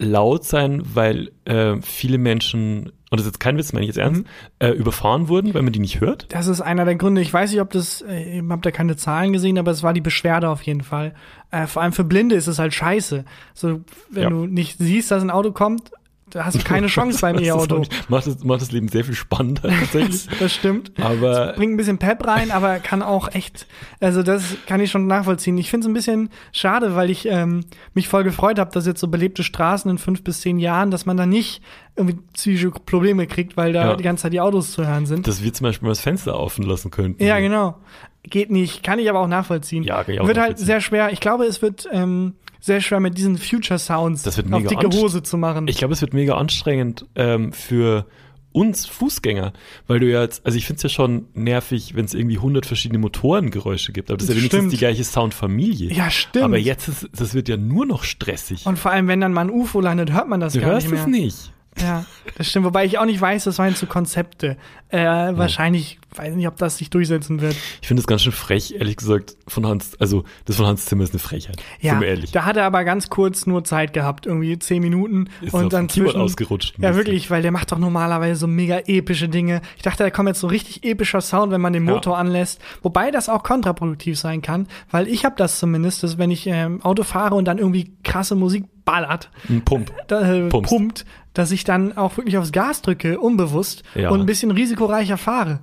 [0.01, 3.97] laut sein, weil äh, viele Menschen, und das ist jetzt kein Witz, meine ich jetzt
[3.97, 4.27] ernst, Mhm.
[4.59, 6.27] äh, überfahren wurden, weil man die nicht hört?
[6.29, 7.19] Das ist einer der Gründe.
[7.19, 9.91] Ich weiß nicht, ob das, äh, ich habe da keine Zahlen gesehen, aber es war
[9.93, 11.13] die Beschwerde auf jeden Fall.
[11.51, 13.25] Äh, vor allem für Blinde ist es halt scheiße.
[13.53, 14.29] So, wenn Ja.
[14.29, 15.91] du nicht siehst, dass ein Auto kommt,
[16.31, 17.83] da hast du keine Chance beim Das E-Auto.
[18.07, 20.25] Macht das, macht das Leben sehr viel spannender tatsächlich.
[20.27, 20.91] Das, das stimmt.
[20.99, 23.67] Aber Bringt ein bisschen Pep rein, aber kann auch echt,
[23.99, 25.57] also das kann ich schon nachvollziehen.
[25.57, 28.99] Ich finde es ein bisschen schade, weil ich ähm, mich voll gefreut habe, dass jetzt
[29.01, 31.61] so belebte Straßen in fünf bis zehn Jahren, dass man da nicht
[31.95, 33.95] irgendwie psychische Probleme kriegt, weil da Ja.
[33.95, 35.27] die ganze Zeit die Autos zu hören sind.
[35.27, 37.23] dass wir zum Beispiel mal das Fenster offen lassen könnten.
[37.23, 37.77] Ja, genau.
[38.23, 39.83] Geht nicht, kann ich aber auch nachvollziehen.
[39.83, 41.11] Ja, kann ich auch wird halt sehr schwer.
[41.11, 44.89] Ich glaube, es wird ähm, sehr schwer mit diesen Future Sounds Das wird auf dicke
[44.89, 45.67] Hose zu machen.
[45.67, 48.05] Ich glaube, es wird mega anstrengend ähm, für
[48.51, 49.53] uns Fußgänger,
[49.87, 52.65] weil du ja jetzt, also ich finde es ja schon nervig, wenn es irgendwie 100
[52.65, 54.73] verschiedene Motorengeräusche gibt, aber das ist ja wenigstens Stimmt.
[54.73, 55.93] die gleiche Soundfamilie.
[55.93, 56.45] ja, stimmt.
[56.45, 58.65] Aber jetzt ist, das wird ja nur noch stressig.
[58.65, 60.87] Und vor allem, wenn dann mal ein UFO landet, hört man das du gar hörst
[60.87, 61.01] nicht mehr.
[61.01, 61.53] es nicht.
[61.81, 62.05] Ja,
[62.37, 62.65] das stimmt.
[62.65, 64.57] Wobei ich auch nicht weiß, das waren so Konzepte.
[64.89, 67.55] Äh, Wahrscheinlich, weiß nicht, ob das sich durchsetzen wird.
[67.81, 71.03] Ich finde das ganz schön frech, ehrlich gesagt, von Hans, also das von Hans Zimmer
[71.03, 71.61] ist eine Frechheit.
[71.79, 72.31] Ja, Sind wir ehrlich.
[72.31, 75.29] da hat er aber ganz kurz nur Zeit gehabt, irgendwie zehn Minuten.
[75.41, 76.73] Ist und dann zwischen, ausgerutscht.
[76.79, 79.61] Ja, wirklich, weil der macht doch normalerweise so mega epische Dinge.
[79.77, 81.93] Ich dachte, da kommt jetzt so richtig epischer Sound, wenn man den Ja.
[81.93, 82.59] Motor anlässt.
[82.81, 86.81] Wobei das auch kontraproduktiv sein kann, weil ich habe das zumindest, dass wenn ich ähm,
[86.83, 89.91] Auto fahre und dann irgendwie krasse Musik ballert, Ein Pump.
[90.07, 91.05] da, äh, pumpt,
[91.39, 94.09] dass ich dann auch wirklich aufs Gas drücke, unbewusst Ja.
[94.09, 95.59] und ein bisschen risikoreicher fahre.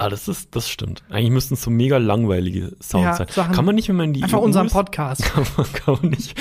[0.00, 1.02] Ah, das ist, das stimmt.
[1.10, 3.26] Eigentlich müssten es so mega langweilige Sounds Ja, sein.
[3.30, 5.22] Sachen- kann man nicht, wenn man die Einfach EU unseren ist- Podcast.
[5.34, 6.38] Kann man, kann man nicht,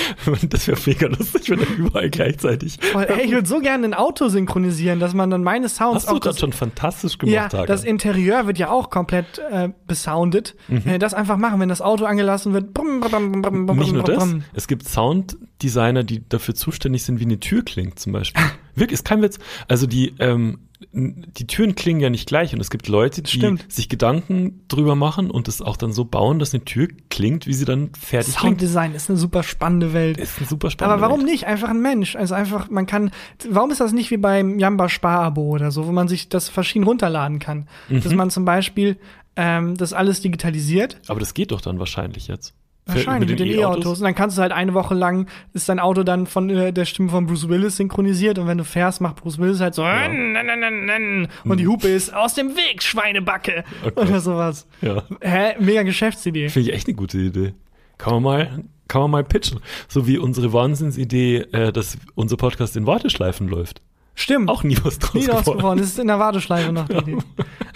[0.54, 2.78] das wäre mega lustig, wenn er überall gleichzeitig.
[2.82, 6.10] Voll, Ey, ich würde so gerne ein Auto synchronisieren, dass man dann meine Sounds Hast
[6.10, 7.68] du gerade das, schon fantastisch ja, gemacht, Hakan.
[7.68, 10.56] das Interieur wird ja auch komplett äh, besoundet.
[10.86, 12.74] Äh, das einfach machen, wenn das Auto angelassen wird.
[12.74, 17.40] Brumm, brumm, brumm, Nicht nur das, es gibt Sounddesigner, die dafür zuständig sind, wie eine
[17.40, 18.44] Tür klingt, zum Beispiel.
[18.76, 19.40] Wirklich, ist kein Witz.
[19.68, 20.60] Also die, ähm,
[20.92, 23.70] die Türen klingen ja nicht gleich und es gibt Leute, die Stimmt.
[23.72, 27.54] sich Gedanken drüber machen und es auch dann so bauen, dass eine Tür klingt, wie
[27.54, 28.60] sie dann fertig klingt.
[28.60, 30.18] Sounddesign ist eine super spannende Welt.
[30.18, 30.94] Ist ein super spannend.
[30.94, 31.46] Aber warum nicht?
[31.46, 32.16] Einfach ein Mensch.
[32.16, 33.12] Also einfach, man kann,
[33.50, 36.86] warum ist das nicht wie beim Jamba Sparabo oder so, wo man sich das verschieden
[36.86, 37.68] runterladen kann?
[37.90, 38.02] Mhm.
[38.02, 38.98] Dass man zum Beispiel
[39.36, 41.02] ähm, das alles digitalisiert.
[41.08, 42.54] Aber das geht doch dann wahrscheinlich jetzt.
[42.96, 44.00] Wahrscheinlich mit den E-Autos.
[44.00, 46.86] Und dann kannst du halt eine Woche lang, ist dein Auto dann von äh, der
[46.86, 50.34] Stimme von Bruce Willis synchronisiert und wenn du fährst, macht Bruce Willis halt so "Nen,
[50.34, 53.98] nen, nen, nen, nen." und die Hupe ist aus dem Weg, Schweinebacke Gott.
[53.98, 54.68] oder sowas.
[54.82, 55.04] Ja.
[55.22, 55.56] Hä?
[55.60, 56.50] Mega Geschäftsidee.
[56.50, 57.54] Finde ich echt eine gute Idee.
[57.98, 59.60] Kann man mal, kann man mal pitchen.
[59.88, 63.82] So wie unsere Wahnsinnsidee, äh, dass unser Podcast in Warteschleifen läuft.
[64.20, 64.50] Stimmt.
[64.50, 65.38] Auch nie was draus Nie geworden.
[65.48, 65.80] rausgeworden.
[65.80, 67.18] Das ist in der Warteschleife noch die Idee.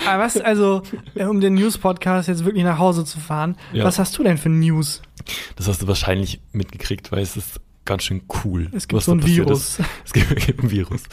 [0.06, 0.82] Aber was, also,
[1.16, 3.86] äh, um den News-Podcast jetzt wirklich nach Hause zu fahren, Ja.
[3.86, 5.02] was hast du denn für News?
[5.56, 8.70] Das hast du wahrscheinlich mitgekriegt, weil es ist ganz schön cool.
[8.74, 9.80] Es gibt so ein Virus.
[9.80, 9.88] Ist.
[10.06, 11.04] Es gibt, ein Virus.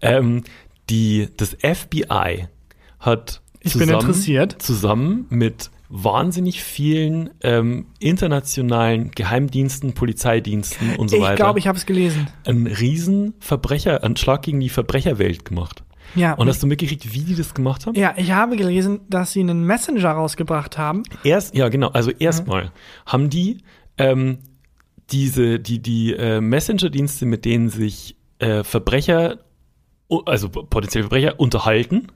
[0.00, 0.42] Ähm,
[0.88, 2.48] die, das FBI
[2.98, 4.60] hat Ich bin zusammen, interessiert.
[4.60, 11.76] zusammen mit wahnsinnig vielen ähm, internationalen Geheimdiensten, Polizeidiensten und so ich weiter glaube, ich habe
[11.76, 12.28] es gelesen.
[12.46, 15.82] einen riesen Verbrecheranschlag gegen die Verbrecherwelt gemacht.
[16.14, 16.34] Ja.
[16.34, 17.94] Und hast du mitgekriegt, wie die das gemacht haben?
[17.94, 21.02] ja, ich habe gelesen, dass sie einen Messenger rausgebracht haben.
[21.22, 21.88] Erst, ja, genau.
[21.88, 22.72] Also erstmal
[23.06, 23.58] haben die
[23.98, 24.38] ähm,
[25.10, 29.38] diese, die, die äh, Messenger-Dienste, mit denen sich äh, Verbrecher,
[30.26, 32.08] also potenzielle Verbrecher unterhalten,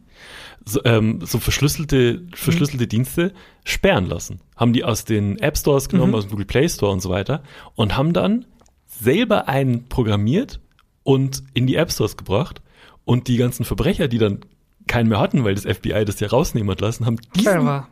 [0.67, 3.33] so, ähm, so verschlüsselte, verschlüsselte Dienste
[3.65, 4.41] sperren lassen.
[4.57, 7.43] Haben die aus den App Stores genommen, aus dem Google Play Store und so weiter
[7.75, 8.47] und haben dann
[8.87, 10.61] selber einen programmiert
[11.03, 12.63] und in die App Stores gebracht
[13.05, 14.41] und die ganzen Verbrecher, die dann
[14.87, 17.45] keinen mehr hatten, weil das FBI das ja rausnehmen hat lassen, haben diesen,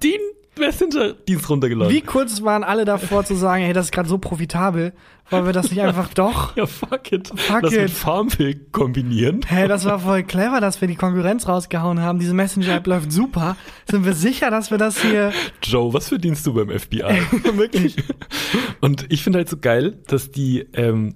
[0.02, 0.20] den
[0.58, 1.92] Messenger-Dienst runtergeladen.
[1.94, 4.92] Wie kurz waren alle davor zu sagen, hey, das ist gerade so profitabel,
[5.30, 6.54] wollen wir das nicht einfach doch?
[6.56, 7.28] Ja, fuck it.
[7.34, 7.80] Fuck Lass it.
[7.82, 9.40] mit Farmville kombinieren.
[9.46, 12.18] Hey, das war voll clever, dass wir die Konkurrenz rausgehauen haben.
[12.18, 13.56] Diese Messenger-App läuft super.
[13.90, 17.02] Sind wir sicher, dass wir das hier Joe, was verdienst du beim FBI?
[17.56, 17.96] wirklich?
[18.80, 21.14] Und ich finde halt so geil, dass die, ähm,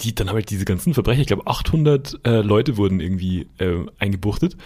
[0.00, 3.86] die dann haben halt diese ganzen Verbrecher, ich glaube 800 äh, Leute wurden irgendwie äh,
[3.98, 4.56] eingebuchtet,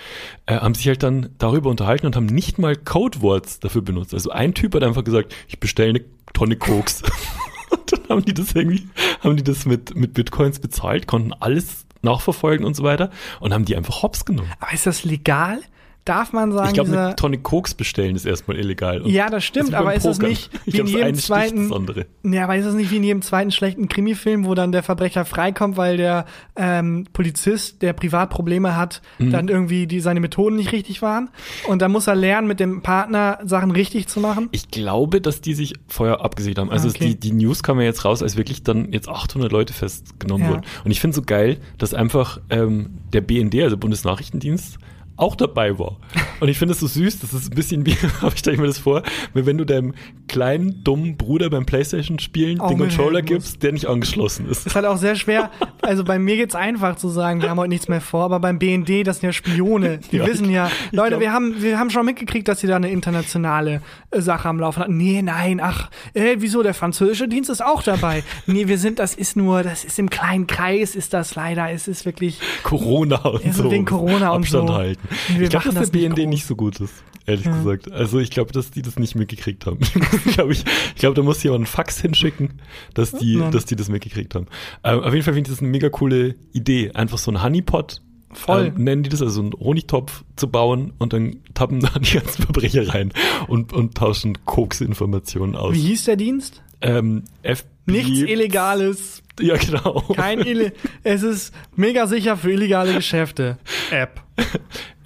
[0.47, 4.14] äh, haben sich halt dann darüber unterhalten und haben nicht mal Codewords dafür benutzt.
[4.14, 6.01] Also ein Typ hat einfach gesagt, ich bestelle eine
[6.33, 7.03] Tonne Koks.
[7.71, 8.88] und dann haben die das irgendwie,
[9.21, 13.64] haben die das mit, mit Bitcoins bezahlt, konnten alles nachverfolgen und so weiter und haben
[13.64, 14.51] die einfach hops genommen.
[14.61, 15.61] Aber ist das legal?
[16.05, 19.01] Darf man sagen, Ich glaube, eine Tonne Koks bestellen ist erstmal illegal.
[19.01, 20.31] Und Ja, das stimmt, aber ist es Pokern.
[20.31, 21.97] nicht Ich wie in glaub, das jedem zweiten- das.
[22.35, 25.25] Ja, aber ist es nicht wie in jedem zweiten schlechten Krimi-Film, wo dann der Verbrecher
[25.25, 29.31] freikommt, weil der ähm, Polizist, der Privatprobleme hat, Mhm.
[29.31, 31.31] dann irgendwie die seine Methoden nicht richtig waren
[31.69, 34.49] und dann muss er lernen, mit dem Partner Sachen richtig zu machen?
[34.53, 36.71] Ich glaube, dass die sich vorher abgesehen haben.
[36.71, 37.07] Also Ah, okay.
[37.09, 40.51] die, die News kam ja jetzt raus, als wirklich dann jetzt 800 Leute festgenommen Ja.
[40.53, 40.62] wurden.
[40.85, 44.79] Und ich finde so geil, dass einfach ähm, der BND, also Bundesnachrichtendienst,
[45.16, 45.96] auch dabei war.
[46.40, 47.92] Und ich finde es so süß, das ist ein bisschen wie,
[48.33, 49.02] ich stelle mir das vor,
[49.33, 49.94] wenn du deinem
[50.29, 54.67] kleinen, dummen Bruder beim Playstation-Spielen den Controller gibst, der nicht angeschlossen ist.
[54.67, 55.50] ist halt auch sehr schwer.
[55.83, 58.58] Also bei mir geht's einfach zu sagen, wir haben heute nichts mehr vor, aber beim
[58.58, 59.98] BND, das sind ja Spione.
[60.12, 62.77] Die Ja, wissen ja, Leute, glaub- wir haben, wir haben schon mitgekriegt, dass sie da
[62.77, 64.96] eine internationale äh, Sache am Laufen hatten.
[64.96, 68.25] Nee, nein, ach, äh, wieso, der französische Dienst ist auch dabei.
[68.46, 71.87] Nee, wir sind, das ist nur, das ist im kleinen Kreis, ist das leider, es
[71.88, 73.71] ist wirklich, Corona und so.
[73.71, 74.75] wegen Corona und Abstand so.
[74.75, 75.04] halten.
[75.29, 76.92] Wir ich glaube, dass der das nicht BND nicht so gut ist,
[77.27, 77.90] ehrlich gesagt.
[77.92, 79.79] Also ich glaube, dass die das nicht mitgekriegt haben.
[80.27, 82.61] ich glaube, ich, ich glaube, da muss jemand einen Fax hinschicken,
[82.94, 83.52] dass die, Nein.
[83.52, 84.46] dass die das mitgekriegt haben.
[84.83, 86.92] Ähm, auf jeden Fall finde ich das eine mega coole Idee.
[86.92, 88.00] Einfach so ein Honeypot.
[88.33, 88.73] Voll.
[88.77, 92.15] Ähm, nennen die das, also so einen Honigtopf zu bauen und dann tappen da die
[92.15, 93.13] ganzen Verbrecher rein
[93.46, 95.75] und, und tauschen Koks-Informationen aus.
[95.75, 96.63] wie hieß der Dienst?
[96.81, 100.00] Ähm, FB Nichts Illegales, Ja, genau.
[100.14, 100.72] kein Ille
[101.02, 103.58] es ist mega sicher für illegale Geschäfte.
[103.90, 104.22] App.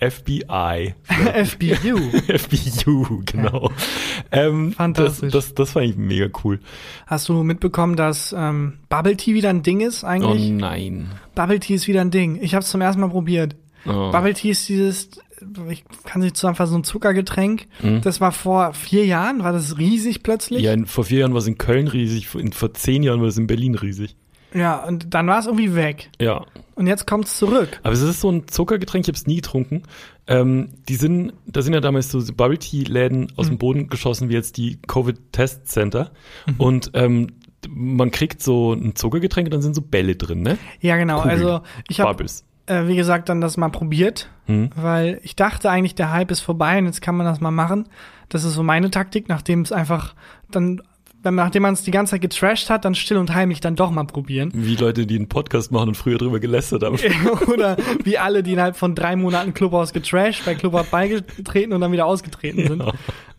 [0.00, 0.94] FBI.
[1.44, 1.98] FBU.
[2.38, 3.70] FBU, genau.
[4.30, 5.32] Ähm, Fantastisch.
[5.32, 6.60] Das, das, das fand ich mega cool.
[7.06, 10.50] Hast du mitbekommen, dass ähm, Bubble Tea wieder ein Ding ist Oh eigentlich?
[10.50, 11.08] nein.
[11.34, 12.38] Bubble Tea ist wieder ein Ding.
[12.40, 13.56] Ich habe es zum ersten Mal probiert.
[13.86, 14.10] Oh.
[14.12, 15.10] Bubble Tea ist dieses,
[15.70, 17.66] ich kann sich zusammenfassen, so ein Zuckergetränk.
[17.82, 18.00] Mhm.
[18.02, 20.62] Das war vor vier Jahren, war das riesig plötzlich.
[20.62, 23.28] Ja, in, vor vier Jahren war es in Köln riesig, in, vor zehn Jahren war
[23.28, 24.16] es in Berlin riesig.
[24.54, 26.10] Ja, und dann war es irgendwie weg.
[26.20, 26.46] Ja.
[26.74, 27.80] Und jetzt kommt's zurück.
[27.82, 29.82] Aber es ist so ein Zuckergetränk, ich habe es nie getrunken.
[30.26, 33.50] Ähm, die sind, da sind ja damals so Bubble Tea Läden aus Mhm.
[33.50, 36.12] dem Boden geschossen, wie jetzt die Covid Test Center.
[36.56, 37.28] Und ähm,
[37.68, 40.56] man kriegt so ein Zuckergetränk und dann sind so Bälle drin, ne?
[40.80, 41.16] Ja, genau.
[41.22, 41.30] Kugeln.
[41.42, 42.44] Also ich habe, Bubbles.
[42.68, 44.70] Äh, wie gesagt, dann das mal probiert, Hm.
[44.76, 47.88] weil ich dachte eigentlich, der Hype ist vorbei und jetzt kann man das mal machen.
[48.28, 50.14] Das ist so meine Taktik, nachdem es einfach
[50.50, 50.80] dann,
[51.22, 53.90] wenn, nachdem man es die ganze Zeit getrashed hat, dann still und heimlich dann doch
[53.90, 54.50] mal probieren.
[54.54, 56.96] Wie Leute, die einen Podcast machen und früher drüber gelästert haben.
[57.52, 61.90] Oder wie alle, die innerhalb von drei Monaten Clubhouse getrashed, bei Clubhouse beigetreten und dann
[61.92, 62.82] wieder ausgetreten sind.
[62.82, 62.92] Ja.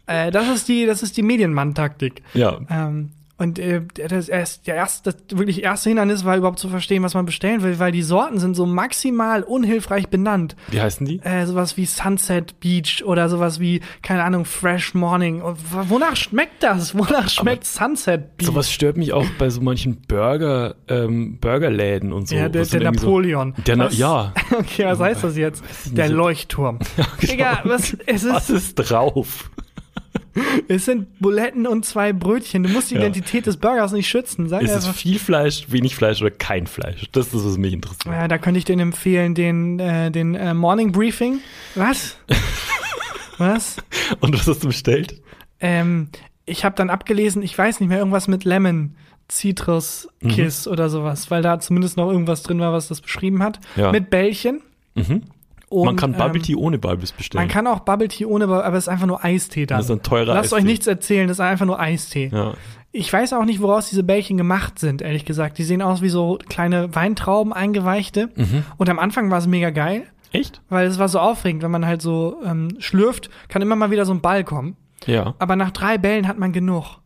[0.07, 2.21] Äh, das ist die, das ist die Medienmann-Taktik.
[2.33, 2.59] ja.
[2.69, 7.01] Ähm, und äh, das, erst, der erste, das wirklich erste Hindernis war überhaupt zu verstehen,
[7.01, 10.55] was man bestellen will, weil die Sorten sind so maximal unhilfreich benannt.
[10.69, 11.19] Wie heißen die?
[11.23, 15.41] Äh, sowas wie Sunset Beach oder sowas wie, keine Ahnung, Fresh Morning.
[15.41, 15.57] Und
[15.89, 16.95] wonach schmeckt das?
[16.97, 18.47] Wonach schmeckt Sunset Beach?
[18.47, 22.35] Sowas stört mich auch bei so manchen Burger, ähm, Burgerläden und so.
[22.35, 23.55] ja, der, Was der Napoleon.
[23.65, 24.33] Der Na Was- ja.
[24.59, 25.63] Okay, was heißt das jetzt?
[25.95, 26.09] Der.
[26.09, 26.79] Leuchtturm.
[26.97, 27.31] genau.
[27.31, 29.49] Digga, was, es, Was ist, ist drauf?
[30.67, 32.63] es sind Buletten und zwei Brötchen.
[32.63, 33.01] Du musst die Ja.
[33.01, 34.47] Identität des Burgers nicht schützen.
[34.49, 34.95] Sag Ist es einfach.
[34.99, 37.03] viel Fleisch, wenig Fleisch oder kein Fleisch?
[37.11, 38.05] Das ist was mich interessiert.
[38.05, 41.39] Ja, da könnte ich den empfehlen, den, äh, den äh, Morning Briefing.
[41.75, 42.17] Was?
[43.37, 43.77] was?
[44.19, 45.21] Und was hast du bestellt?
[45.59, 46.09] Ähm,
[46.45, 48.95] ich habe dann abgelesen, ich weiß nicht mehr, irgendwas mit Lemon,
[49.31, 53.59] Citrus, Kiss oder sowas, weil da zumindest noch irgendwas drin war, was das beschrieben hat.
[53.75, 53.91] Ja.
[53.91, 54.61] Mit Bällchen.
[54.95, 55.21] Mhm.
[55.69, 57.43] Und, man kann Bubble ähm, Tea ohne Bubbles bestellen.
[57.43, 59.77] Man kann auch Bubble Tea ohne, aber es ist einfach nur Eistee dann.
[59.77, 60.67] Das ist ein teurer Lasst euch Eistee.
[60.67, 62.31] nichts erzählen, das ist einfach nur Eistee.
[62.33, 62.53] Ja.
[62.91, 65.59] Ich weiß auch nicht, woraus diese Bällchen gemacht sind, ehrlich gesagt.
[65.59, 68.29] Die sehen aus wie so kleine Weintrauben, eingeweichte.
[68.35, 68.63] Mhm.
[68.77, 70.61] Und am Anfang war es mega geil, Echt?
[70.69, 74.05] weil es war so aufregend, wenn man halt so ähm, schlürft, kann immer mal wieder
[74.05, 74.75] so ein Ball kommen.
[75.05, 75.35] Ja.
[75.37, 76.97] Aber nach drei Bällen hat man genug.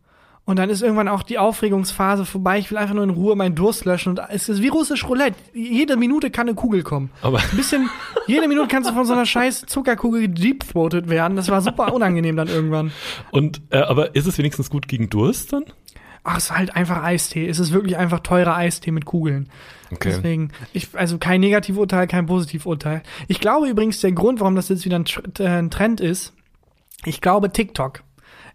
[0.46, 2.58] Und dann ist irgendwann auch die Aufregungsphase vorbei.
[2.58, 4.10] Ich will einfach nur in Ruhe meinen Durst löschen.
[4.10, 5.36] Und es ist wie russisch Roulette.
[5.54, 7.10] Jede Minute kann eine Kugel kommen.
[7.22, 7.88] Aber Ein bisschen,
[8.26, 11.36] jede Minute kannst du von so einer scheiß Zuckerkugel gedeepthroated werden.
[11.36, 12.92] Das war super unangenehm dann irgendwann.
[13.30, 15.64] und äh, aber ist es wenigstens gut gegen Durst dann?
[16.24, 17.46] Ach, es ist halt einfach Eistee.
[17.48, 19.48] Es ist wirklich einfach teurer Eistee mit Kugeln.
[19.90, 20.10] Okay.
[20.10, 23.02] Deswegen, ich, also kein Negativurteil, kein Positivurteil.
[23.28, 25.04] Ich glaube übrigens, der Grund, warum das jetzt wieder ein,
[25.38, 26.32] äh, ein Trend ist,
[27.04, 28.02] ich glaube TikTok.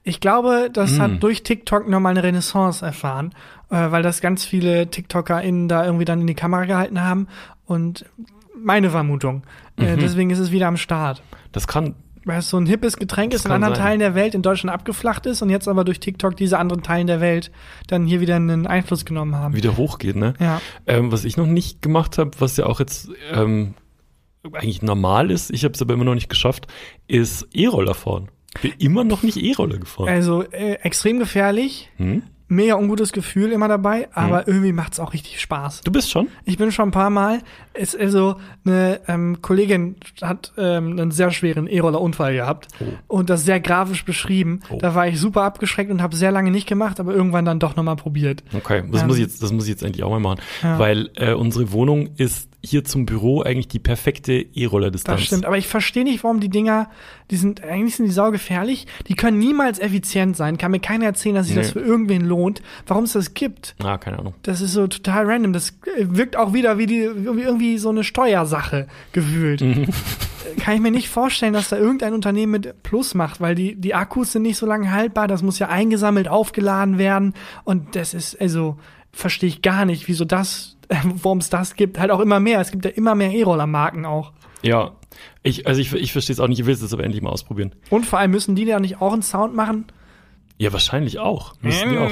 [0.04, 1.02] Ich glaube, das Mm.
[1.02, 3.34] hat durch TikTok nochmal eine Renaissance erfahren,
[3.70, 7.28] äh, weil das ganz viele TikTokerInnen da irgendwie dann in die Kamera gehalten haben.
[7.66, 8.06] Und
[8.58, 9.44] meine Vermutung.
[9.78, 10.00] Äh, Mhm.
[10.00, 11.22] deswegen ist es wieder am Start.
[11.52, 11.96] Das kann
[12.26, 13.84] Weil es so ein hippes Getränk ist, in anderen sein.
[13.86, 17.08] Teilen der Welt in Deutschland abgeflacht ist und jetzt aber durch TikTok diese anderen Teilen
[17.08, 17.50] der Welt
[17.88, 19.56] dann hier wieder einen Einfluss genommen haben.
[19.56, 20.34] wieder hochgehen, ne?
[20.40, 20.62] Ja.
[20.86, 23.74] Ähm, was ich noch nicht gemacht habe, was ja auch jetzt ähm,
[24.52, 26.68] eigentlich normal ist, ich habe es aber immer noch nicht geschafft,
[27.08, 28.28] ist E-Roller fahren.
[28.62, 30.10] Bin immer noch nicht E-Roller gefahren.
[30.10, 31.90] Also äh, extrem gefährlich.
[31.98, 32.24] Hm?
[32.50, 35.82] Mega ungutes Gefühl immer dabei, aber irgendwie macht's auch richtig Spaß.
[35.82, 36.28] Du bist schon?
[36.46, 37.40] Ich bin schon ein paar Mal.
[37.74, 38.36] Es, also
[38.66, 42.68] eine ähm, Kollegin hat ähm, einen sehr schweren E-Roller-Unfall gehabt
[43.08, 44.60] und das sehr grafisch beschrieben.
[44.70, 44.78] Oh.
[44.80, 47.76] Da war ich super abgeschreckt und habe sehr lange nicht gemacht, aber irgendwann dann doch
[47.76, 48.44] nochmal probiert.
[48.54, 50.78] Okay, das Ähm, muss ich jetzt, das muss ich jetzt endlich auch mal machen, Ja.
[50.80, 55.20] weil äh, unsere Wohnung ist hier zum Büro eigentlich die perfekte E-Roller-Distanz.
[55.22, 56.90] Das stimmt, aber ich verstehe nicht, warum die Dinger,
[57.32, 60.58] die sind, eigentlich sind die saugefährlich, die können niemals effizient sein.
[60.58, 61.72] Kann mir keiner erzählen, dass sich das Nee.
[61.74, 62.39] für irgendwen lohnt.
[62.88, 63.76] Warum es das gibt?
[63.84, 64.34] Ah, keine Ahnung.
[64.44, 65.54] Das ist so total random.
[65.54, 69.62] Das äh, wirkt auch wieder wie, die, wie irgendwie so eine Steuersache gefühlt.
[69.62, 69.88] Mhm.
[70.60, 73.94] Kann ich mir nicht vorstellen, dass da irgendein Unternehmen mit Plus macht, weil die, die
[73.94, 75.28] Akkus sind nicht so lange haltbar.
[75.28, 77.34] Das muss ja eingesammelt, aufgeladen werden.
[77.64, 78.78] Und das ist, also,
[79.12, 82.00] verstehe ich gar nicht, wieso das, warum es das gibt.
[82.00, 82.60] Halt auch immer mehr.
[82.60, 84.32] Es gibt ja immer mehr E-Roller-Marken auch.
[84.62, 84.92] Ja,
[85.44, 87.74] ich, also ich, ich verstehe es auch nicht, ich will es aber endlich mal ausprobieren.
[87.90, 89.86] Und vor allem müssen die da nicht auch einen Sound machen?
[90.62, 91.54] Ja, wahrscheinlich auch.
[91.62, 92.12] Müssen die auch.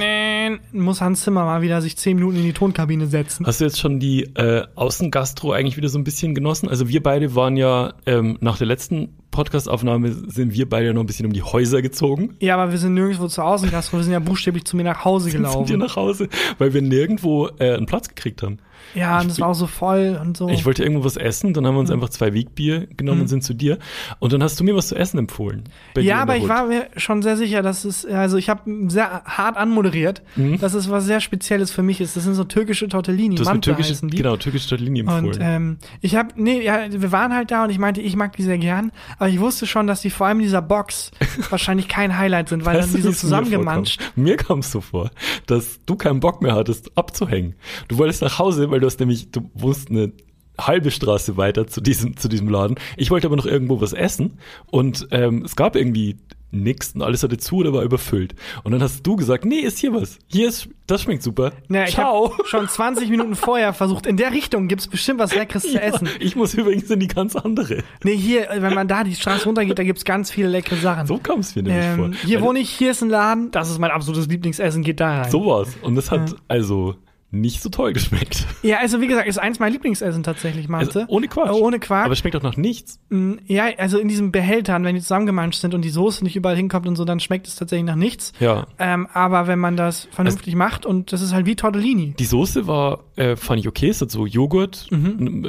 [0.72, 3.45] Muss Hans Zimmer mal wieder sich zehn Minuten in die Tonkabine setzen.
[3.45, 6.70] Hast du jetzt schon die äh, Außengastro eigentlich wieder so ein bisschen genossen?
[6.70, 11.04] Also wir beide waren ja ähm, nach der letzten Podcastaufnahme sind wir beide ja noch
[11.04, 12.36] ein bisschen um die Häuser gezogen.
[12.39, 13.98] Ja, aber wir sind nirgendwo zu Hause, Gastro.
[13.98, 15.78] Wir sind ja buchstäblich zu mir nach Hause Sind wir gelaufen.
[15.80, 18.60] nach Hause, weil wir nirgendwo äh, einen Platz gekriegt haben.
[18.96, 20.50] Ja, und es war auch so voll und so.
[20.50, 23.44] Ich wollte irgendwo was essen, dann haben wir uns einfach zwei Wegbier genommen und sind
[23.44, 23.78] zu dir.
[24.20, 25.64] Und dann hast du mir was zu essen empfohlen.
[25.98, 29.58] ja, aber ich war mir schon sehr sicher, dass es, also ich habe sehr hart
[29.58, 30.60] anmoderiert, Mhm.
[30.60, 32.16] dass es was sehr Spezielles für mich ist.
[32.16, 35.26] Das sind so türkische Tortellini, Du hast mir Mante türkische, genau, türkische Tortellini empfohlen.
[35.26, 38.36] Und ähm, ich habe, nee, ja, wir waren halt da und ich meinte, ich mag
[38.36, 41.12] die sehr gern, aber ich wusste schon, dass die vor allem in dieser Box
[41.50, 44.02] wahrscheinlich kein Highlight sind, weil Weißt dann die so zusammengemanscht.
[44.16, 45.12] Mir kam es so vor,
[45.46, 47.56] dass du keinen Bock mehr hattest, abzuhängen.
[47.88, 50.12] Du wolltest nach Hause, weil du hast nämlich, du wohnst eine
[50.60, 52.76] halbe Straße weiter zu diesem, zu diesem Laden.
[52.98, 54.40] Ich wollte aber noch irgendwo was essen
[54.72, 56.18] und ähm, es gab irgendwie
[56.50, 58.34] nix und alles hatte zu oder war überfüllt.
[58.64, 60.18] Und dann hast du gesagt, nee, ist hier was.
[60.28, 61.52] Hier ist, das schmeckt super.
[61.70, 62.32] Ja, ich Ciao.
[62.34, 65.82] habe schon 20 Minuten vorher versucht, in der Richtung gibt's bestimmt was Leckeres zu Ja,
[65.82, 66.08] essen.
[66.22, 67.84] ich muss übrigens in die ganz andere.
[68.04, 71.06] Nee, hier, wenn man da die Straße runtergeht, da gibt's ganz viele leckere Sachen.
[71.06, 72.12] So kam es mir nämlich ähm, vor.
[72.26, 75.22] hier Weil- wohne ich, hier ist ein Laden, das ist mein absolutes Lieblingsessen, geht da
[75.24, 75.30] rein.
[75.32, 75.76] So war's.
[75.82, 76.96] Und das hat also
[77.30, 78.46] nicht so toll geschmeckt.
[78.64, 81.02] Ja, also wie gesagt, ist eins meiner Lieblingsessen tatsächlich, Mante.
[81.02, 81.50] Also, ohne Quark.
[81.50, 82.06] Äh, ohne Quark.
[82.06, 83.00] Aber es schmeckt doch noch nichts.
[83.10, 86.56] Mm, ja, also in diesen Behältern, wenn die zusammengemanscht sind und die Soße nicht überall
[86.56, 88.32] hinkommt und so, dann schmeckt es tatsächlich nach nichts.
[88.40, 88.68] Ja.
[88.80, 92.16] Ähm, aber wenn man das vernünftig macht und das ist halt wie Tortellini.
[92.18, 93.90] Die Soße war, äh, fand ich okay.
[93.90, 94.88] Es hat so Joghurt.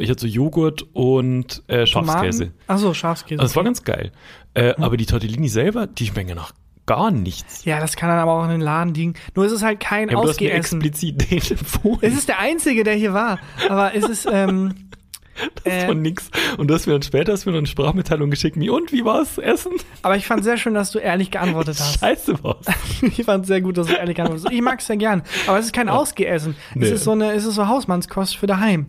[0.00, 2.52] Ich hatte so Joghurt und äh, Schafskäse.
[2.66, 3.40] Ach so, Schafskäse.
[3.40, 4.12] Also es war ganz geil.
[4.54, 6.52] Äh, Aber die Tortellini selber, die schmecken ja nach
[6.88, 7.64] gar nichts.
[7.64, 9.14] ja, das kann dann aber auch in den Laden liegen.
[9.36, 11.98] Nur ist es halt kein Ja, aber du hast mir explizit den empfohlen.
[12.00, 13.38] Es ist der einzige, der hier war.
[13.68, 14.74] Aber es ist, ähm,
[15.64, 16.30] das äh, war nix.
[16.56, 19.04] Und du hast mir dann später hast mir noch eine Sprachmitteilung geschickt, wie, und wie
[19.04, 19.72] war's Essen?
[20.02, 22.00] aber ich fand sehr schön, dass du ehrlich geantwortet hast.
[22.00, 22.66] Scheiße war's.
[23.02, 24.52] Ich fand sehr gut, dass du ehrlich geantwortet hast.
[24.52, 25.22] Ich mag es sehr gern.
[25.46, 26.56] Aber es ist kein Ausgeessen.
[26.74, 26.86] Nee.
[26.86, 28.86] Es ist so eine, es ist so Hausmannskost für daheim.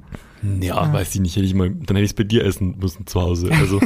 [0.61, 1.35] Ja, weiß ich nicht.
[1.35, 3.49] Hätte ich mal, dann hätte ich es bei dir essen müssen zu Hause.
[3.51, 3.81] Also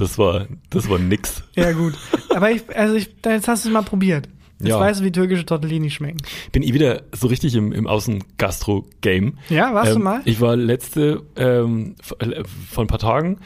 [0.00, 1.42] das war, das war nix.
[1.54, 1.94] Ja, gut.
[2.34, 4.28] Aber ich, also ich, jetzt hast du es mal probiert.
[4.58, 4.80] Jetzt Ja.
[4.80, 6.18] weißt du, wie türkische Tortellini schmecken.
[6.52, 9.38] bin eh wieder so richtig im, im Außen-Gastro-Game.
[9.48, 10.20] Ja, warst du Ähm, mal?
[10.24, 13.38] Ich war letzte, ähm, äh, vor ein paar Tagen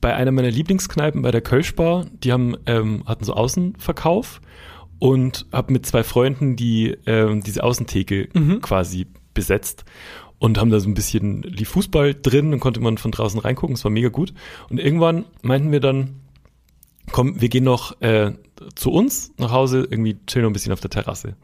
[0.00, 2.06] bei einer meiner Lieblingskneipen bei der Kölschbar.
[2.22, 4.40] Die haben, ähm, hatten so Außenverkauf
[4.98, 8.60] und habe mit zwei Freunden die ähm, diese Außentheke Mhm.
[8.60, 9.84] quasi besetzt
[10.40, 13.74] und haben da so ein bisschen lief Fußball drin und konnte man von draußen reingucken.
[13.76, 14.32] Es war mega gut.
[14.70, 16.22] Und irgendwann meinten wir dann,
[17.12, 18.32] komm, wir gehen noch äh,
[18.74, 21.36] zu uns nach Hause, irgendwie chillen noch ein bisschen auf der Terrasse.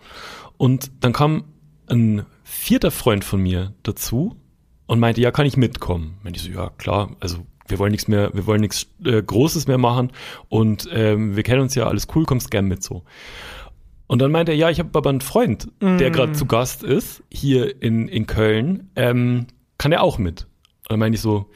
[0.57, 1.45] Und dann kam
[1.89, 4.35] ein vierter Freund von mir dazu
[4.87, 6.17] und meinte, ja, kann ich mitkommen?
[6.23, 9.67] Meinte ich so, ja, klar, also wir wollen nichts mehr, wir wollen nichts äh, Großes
[9.67, 10.11] mehr machen
[10.49, 13.03] und ähm, wir kennen uns ja, alles cool, kommst gern mit so.
[14.07, 17.23] Und dann meinte er, ja, ich habe aber einen Freund, der gerade zu Gast ist,
[17.31, 19.47] hier in, in Köln, ähm,
[19.79, 20.43] kann er auch mit?
[20.83, 21.47] Und dann meinte ich so,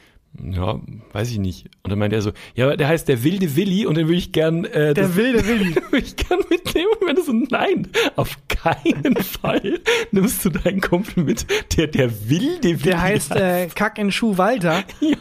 [0.41, 0.79] ja,
[1.13, 1.69] weiß ich nicht.
[1.83, 4.31] Und dann meinte er so, ja, der heißt der wilde Willi und den will ich
[4.31, 5.75] gern, äh, Der das- wilde Willi.
[5.91, 6.87] will ich gern mitnehmen.
[7.01, 9.79] Und wenn so, nein, auf keinen Fall
[10.11, 11.45] nimmst du deinen Kumpel mit,
[11.77, 14.83] der der wilde Willi Der heißt äh, Kack in Schuh Walter.
[15.01, 15.15] ja,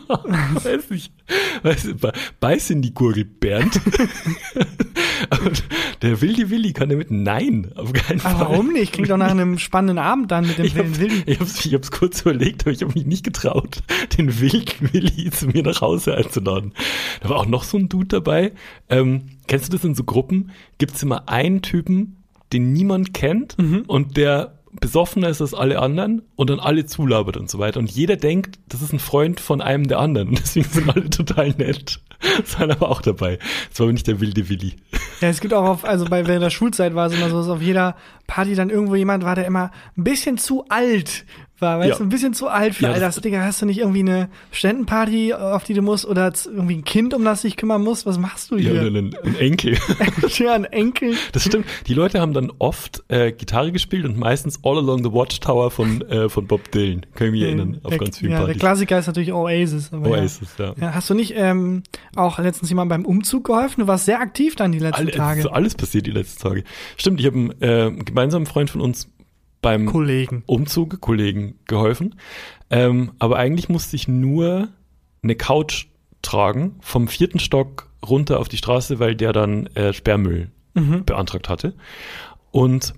[0.65, 1.13] weiß nicht.
[1.63, 3.81] Weiß, nicht, be- beiß in die Gurgel, Bernd.
[5.45, 5.63] Und
[6.03, 8.35] der wilde Willi kann damit nein, auf keinen Fall.
[8.35, 8.93] Aber warum nicht?
[8.93, 11.23] Klingt doch nach einem spannenden Abend dann mit dem Ich wilden hab's, Willi.
[11.27, 13.83] ich, hab's, ich hab's kurz überlegt, aber ich habe mich nicht getraut,
[14.17, 16.73] den wilden Willi zu mir nach Hause einzuladen.
[17.23, 18.53] Da war auch noch so ein Dude dabei.
[18.89, 20.51] Ähm, kennst du das in so Gruppen?
[20.79, 22.17] Gibt's immer einen Typen,
[22.53, 23.83] den niemand kennt Mhm.
[23.87, 27.81] und der besoffener ist als alle anderen und dann alle zulabert und so weiter.
[27.81, 30.29] Und jeder denkt, das ist ein Freund von einem der anderen.
[30.29, 32.01] Und deswegen sind alle total nett.
[32.45, 33.39] Sein aber auch dabei.
[33.71, 34.77] Das war aber nicht der wilde Willi.
[35.21, 37.49] Ja, es gibt auch auf, also bei während der Schulzeit war es immer so, dass
[37.49, 37.97] auf jeder
[38.27, 41.25] Party dann irgendwo jemand war, der immer ein bisschen zu alt
[41.61, 41.97] war, weißt Ja.
[41.99, 43.23] du, ein bisschen zu alt für Ja, all das- das.
[43.23, 47.13] Digga, hast du nicht irgendwie eine Studentenparty, auf die du musst, oder irgendwie ein Kind,
[47.15, 48.07] um das dich kümmern musst?
[48.07, 48.83] Was machst du Ja, hier?
[48.87, 49.77] und ein, ein Enkel.
[50.39, 51.15] Ja, ein Enkel.
[51.33, 51.67] Das stimmt.
[51.87, 56.01] Die Leute haben dann oft äh, Gitarre gespielt und meistens All Along the Watchtower von,
[56.03, 57.05] äh, von Bob Dylan.
[57.15, 58.61] Kann ich mich erinnern, auf der, ganz vielen ja, der Partys.
[58.61, 59.93] Klassiker ist natürlich Oasis.
[59.93, 60.67] Oasis, ja.
[60.67, 60.75] Ja.
[60.81, 61.83] Ja, hast du nicht ähm,
[62.17, 63.81] auch letztens jemand beim Umzug geholfen?
[63.83, 65.41] Du warst sehr aktiv dann die letzten Alle, Tage.
[65.41, 66.65] ist alles passiert die letzten Tage.
[66.97, 69.09] Stimmt, ich habe einem äh, gemeinsamen Freund von uns
[69.63, 70.43] beim Kollegen.
[70.47, 72.15] Umzug Kollegen geholfen.
[72.71, 74.69] Ähm, aber eigentlich musste ich nur
[75.23, 75.87] eine Couch
[76.23, 81.05] tragen vom vierten Stock runter auf die Straße, weil der dann äh, Sperrmüll Mhm.
[81.05, 81.75] beantragt hatte.
[82.53, 82.95] Und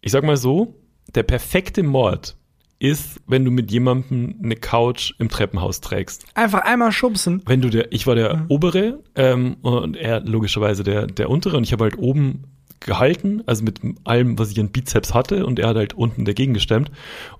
[0.00, 0.74] ich sag mal so,
[1.14, 2.36] der perfekte Mord
[2.80, 6.26] ist, wenn du mit jemandem eine Couch im Treppenhaus trägst.
[6.34, 7.42] Einfach einmal schubsen.
[7.46, 11.62] Wenn du der, ich war der obere ähm, und er logischerweise der, der untere und
[11.62, 12.42] ich habe halt oben
[12.80, 16.54] gehalten, also mit allem, was ich an Bizeps hatte und er hat halt unten dagegen
[16.54, 16.90] gestemmt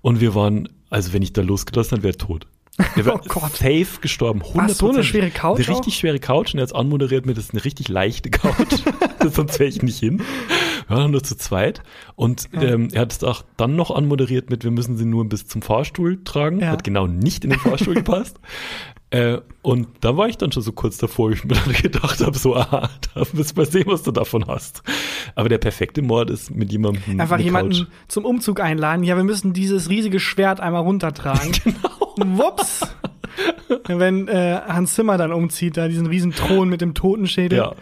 [0.01, 2.47] und wir waren, also wenn ich da losgelassen hätte, wäre er tot.
[2.97, 4.43] Der wäre Oh safe gestorben.
[4.43, 4.55] 100%.
[4.57, 7.47] Ach, so eine schwere Couch Eine richtig schwere Couch und er hat anmoderiert mit, das
[7.47, 8.83] ist eine richtig leichte Couch.
[9.27, 10.23] Sonst wäre ich nicht hin.
[10.89, 11.83] Wir waren nur zu zweit.
[12.15, 15.47] Und ähm, er hat es auch dann noch anmoderiert mit, wir müssen sie nur bis
[15.47, 16.61] zum Fahrstuhl tragen.
[16.61, 16.69] Ja.
[16.69, 18.39] Hat genau nicht in den Fahrstuhl gepasst.
[19.11, 22.37] Äh, und da war ich dann schon so kurz davor, ich mir dann gedacht habe,
[22.37, 24.83] so, aha, da müssen wir sehen, was du davon hast.
[25.35, 27.87] Aber der perfekte Mord ist mit jemandem Einfach jemanden Couch.
[28.09, 29.05] zum Umzug einladen.
[29.05, 31.53] Ja, wir müssen dieses riesige Schwert einmal runtertragen.
[31.65, 32.39] genau.
[32.39, 32.81] Wups.
[33.87, 37.59] Wenn äh, Hans Zimmer dann umzieht, da diesen riesen Thron mit dem Totenschädel.
[37.59, 37.75] Ja.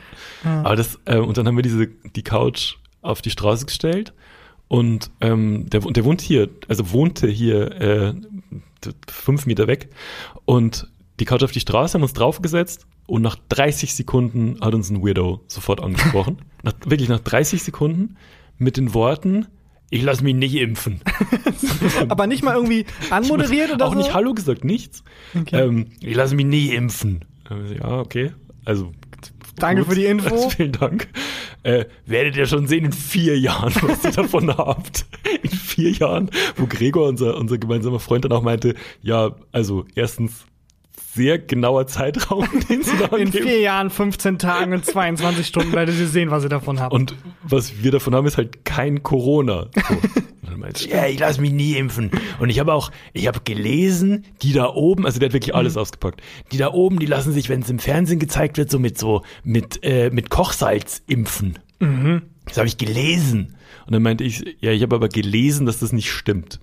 [0.43, 4.13] Aber das, äh, und dann haben wir diese, die Couch auf die Straße gestellt
[4.69, 8.15] und ähm, der, der wohnt hier, also wohnte hier äh,
[9.09, 9.89] fünf Meter weg
[10.45, 10.89] und
[11.21, 15.03] die Couch auf die Straße, haben uns draufgesetzt und nach 30 Sekunden hat uns ein
[15.03, 16.39] Weirdo sofort angesprochen.
[16.63, 18.17] nach, wirklich nach 30 Sekunden
[18.59, 19.47] mit den Worten,
[19.91, 21.01] ich lass mich nicht impfen.
[22.09, 23.99] Aber nicht mal irgendwie anmoderiert oder Auch so?
[23.99, 25.05] nicht Hallo gesagt, nichts.
[25.39, 25.61] Okay.
[25.61, 27.25] Ähm, ich lasse mich nie impfen.
[27.79, 28.33] Ja, okay.
[28.65, 28.93] Also.
[29.57, 29.93] Danke gut.
[29.93, 30.35] für die Info.
[30.35, 31.09] Also, vielen Dank.
[31.63, 35.07] Äh, werdet ihr schon sehen in vier Jahren, was ihr davon habt.
[35.43, 40.45] In vier Jahren, wo Gregor, unser, unser gemeinsamer Freund, dann auch meinte, ja, also erstens
[41.15, 45.99] sehr genauer Zeitraum, den sie da In vier Jahren, 15 Tagen und 22 Stunden werdet
[45.99, 46.93] ihr sehen, was ihr davon habt.
[46.93, 49.69] Und was wir davon haben, ist halt kein Corona.
[49.75, 49.95] So.
[49.95, 52.11] Und dann meinte ich, ja, ich lasse mich nie impfen.
[52.41, 55.77] Und ich habe auch, ich habe gelesen, die da oben, also der hat wirklich alles
[55.77, 56.21] ausgepackt.
[56.53, 59.23] Die da oben, die lassen sich, wenn es im Fernsehen gezeigt wird, so mit so
[59.45, 61.59] mit äh, mit Kochsalz impfen.
[62.47, 63.57] Das habe ich gelesen.
[63.87, 66.61] Und dann meinte ich, ja, ich habe aber gelesen, dass das nicht stimmt.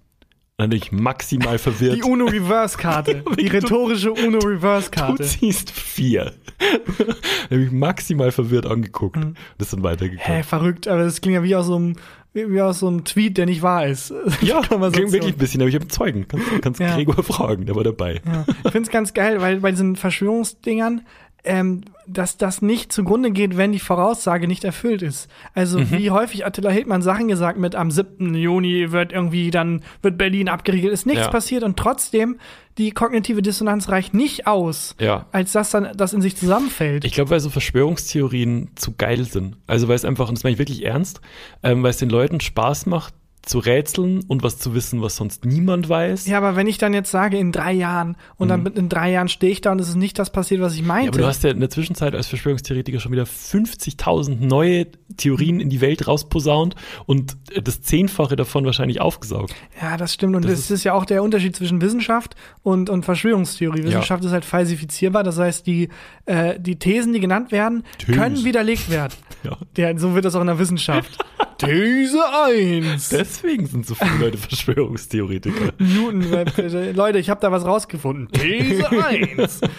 [0.61, 1.95] Und dann bin ich maximal verwirrt.
[1.95, 3.23] die UNO Reverse Karte.
[3.39, 6.33] die rhetorische UNO Reverse Du ziehst vier.
[6.99, 7.15] dann
[7.49, 9.17] habe ich maximal verwirrt angeguckt.
[9.17, 10.23] Und das ist dann weitergegangen.
[10.23, 11.95] Hä, verrückt, aber das klingt ja wie aus so einem,
[12.35, 14.13] wie aus so einem Tweet, der nicht wahr ist.
[14.43, 16.27] Ja, klingt wirklich ein bisschen, aber ich habe einen Zeugen.
[16.27, 16.93] Kannst, kannst Ja.
[16.93, 18.21] Gregor fragen, der war dabei.
[18.23, 18.45] Ja.
[18.63, 21.01] Ich find's ganz geil, weil bei diesen Verschwörungsdingern,
[21.43, 25.29] ähm, dass das nicht zugrunde geht, wenn die Voraussage nicht erfüllt ist.
[25.55, 25.91] Also Mhm.
[25.91, 28.35] wie häufig Attila Hildmann Sachen gesagt mit am 7.
[28.35, 31.29] Juni wird irgendwie dann wird Berlin abgeriegelt, ist nichts Ja.
[31.31, 32.37] passiert und trotzdem
[32.77, 35.25] die kognitive Dissonanz reicht nicht aus, Ja.
[35.31, 37.05] als dass dann das in sich zusammenfällt.
[37.05, 39.57] Ich glaube, weil so Verschwörungstheorien zu geil sind.
[39.67, 41.21] Also weil es einfach, und das meine ich wirklich ernst,
[41.63, 43.13] ähm, weil es den Leuten Spaß macht,
[43.43, 46.27] zu rätseln und was zu wissen, was sonst niemand weiß.
[46.27, 49.29] ja, aber wenn ich dann jetzt sage in drei Jahren und dann in drei Jahren
[49.29, 51.01] stehe ich da und es ist nicht das passiert, was ich meinte.
[51.01, 51.05] Mhm.
[51.05, 54.87] Ja, aber du hast ja in der Zwischenzeit als Verschwörungstheoretiker schon wieder 50.000 neue
[55.17, 56.75] Theorien in die Welt rausposaunt
[57.05, 59.55] und das Zehnfache davon wahrscheinlich aufgesaugt.
[59.81, 60.35] Ja, das stimmt.
[60.35, 63.83] Und Das das, ist, ja auch der Unterschied zwischen Wissenschaft und, und Verschwörungstheorie.
[63.83, 65.23] Wissenschaft ist halt falsifizierbar.
[65.23, 65.89] Das heißt, die,
[66.25, 68.15] äh, die Thesen, die genannt werden, Thesen.
[68.15, 69.13] können widerlegt werden.
[69.43, 69.57] Ja.
[69.75, 71.17] Der, so wird das auch in der Wissenschaft.
[71.65, 73.09] These 1.
[73.09, 74.37] Deswegen sind so viele Leute
[74.95, 75.73] Verschwörungstheoretiker.
[75.79, 78.29] Newton, äh, Leute, ich habe da was rausgefunden.
[78.31, 79.61] These 1.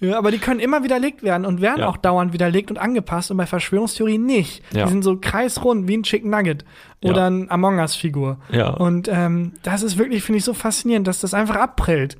[0.00, 1.86] Ja, aber die können immer widerlegt werden und werden Ja.
[1.88, 4.64] auch dauernd widerlegt und angepasst und bei Verschwörungstheorien nicht.
[4.74, 4.82] Ja.
[4.86, 6.64] Die sind so kreisrund wie ein Chicken Nugget
[7.04, 8.38] oder ein Among Us-Figur.
[8.50, 8.70] Ja.
[8.70, 12.16] Und ähm, das ist wirklich, finde ich, so faszinierend, dass das einfach abprellt.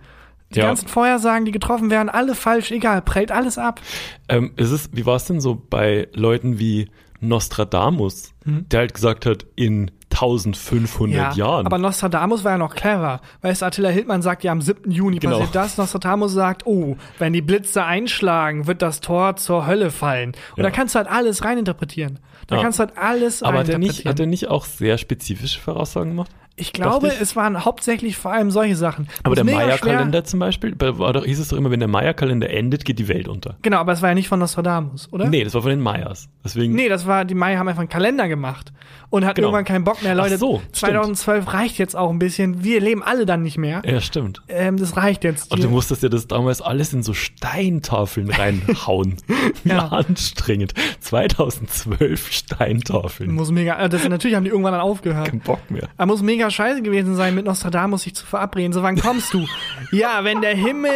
[0.54, 0.66] Die Ja.
[0.66, 3.80] ganzen Vorhersagen, die getroffen werden, alle falsch, egal, prellt alles ab.
[4.28, 6.88] Ähm, ist es, wie war es denn so bei Leuten wie
[7.22, 11.64] Nostradamus, der halt gesagt hat, in 1500 Jahren.
[11.66, 13.20] aber Nostradamus war ja noch clever.
[13.40, 14.90] Weißt du, Attila Hildmann sagt ja am 7.
[14.90, 15.38] Juni Genau.
[15.38, 15.78] passiert das.
[15.78, 20.30] Nostradamus sagt, oh, wenn die Blitze einschlagen, wird das Tor zur Hölle fallen.
[20.52, 20.64] Und Ja.
[20.64, 22.18] da kannst du halt alles reininterpretieren.
[22.46, 22.62] Da Ja.
[22.62, 24.10] kannst du halt alles Aber er, reininterpretieren.
[24.10, 26.30] hat er nicht auch sehr spezifische Voraussagen gemacht?
[26.54, 29.08] Ich glaube, es waren hauptsächlich vor allem solche Sachen.
[29.22, 32.50] Aber der Maya-Kalender zum Beispiel, bei- war doch, hieß es doch immer, wenn der Maya-Kalender
[32.50, 33.56] endet, geht die Welt unter.
[33.62, 35.28] Genau, aber es war ja nicht von Nostradamus, oder?
[35.28, 36.28] Nee, das war von den Mayas.
[36.44, 38.72] Deswegen, Nee, das war, die Maya haben einfach einen Kalender gemacht
[39.08, 39.48] und hat Genau.
[39.48, 40.14] irgendwann keinen Bock mehr.
[40.14, 40.76] Leute, Ach so, stimmt.
[40.76, 42.62] 2012 reicht jetzt auch ein bisschen.
[42.62, 43.82] Wir leben alle dann nicht mehr.
[43.84, 44.42] ja, stimmt.
[44.48, 45.50] Ähm, das reicht jetzt.
[45.52, 49.16] Und du musstest ja das damals alles in so Steintafeln reinhauen.
[49.64, 49.88] Wie Ja.
[49.88, 50.74] anstrengend.
[51.00, 53.32] 2012 Steintafeln.
[53.32, 55.28] muss mega, äh, das, natürlich haben die irgendwann dann aufgehört.
[55.28, 55.88] Kein Bock mehr.
[55.96, 58.72] Er muss mega scheiße gewesen sein, mit Nostradamus sich zu verabreden.
[58.72, 59.46] So, wann kommst du?
[59.90, 60.90] ja, wenn der Himmel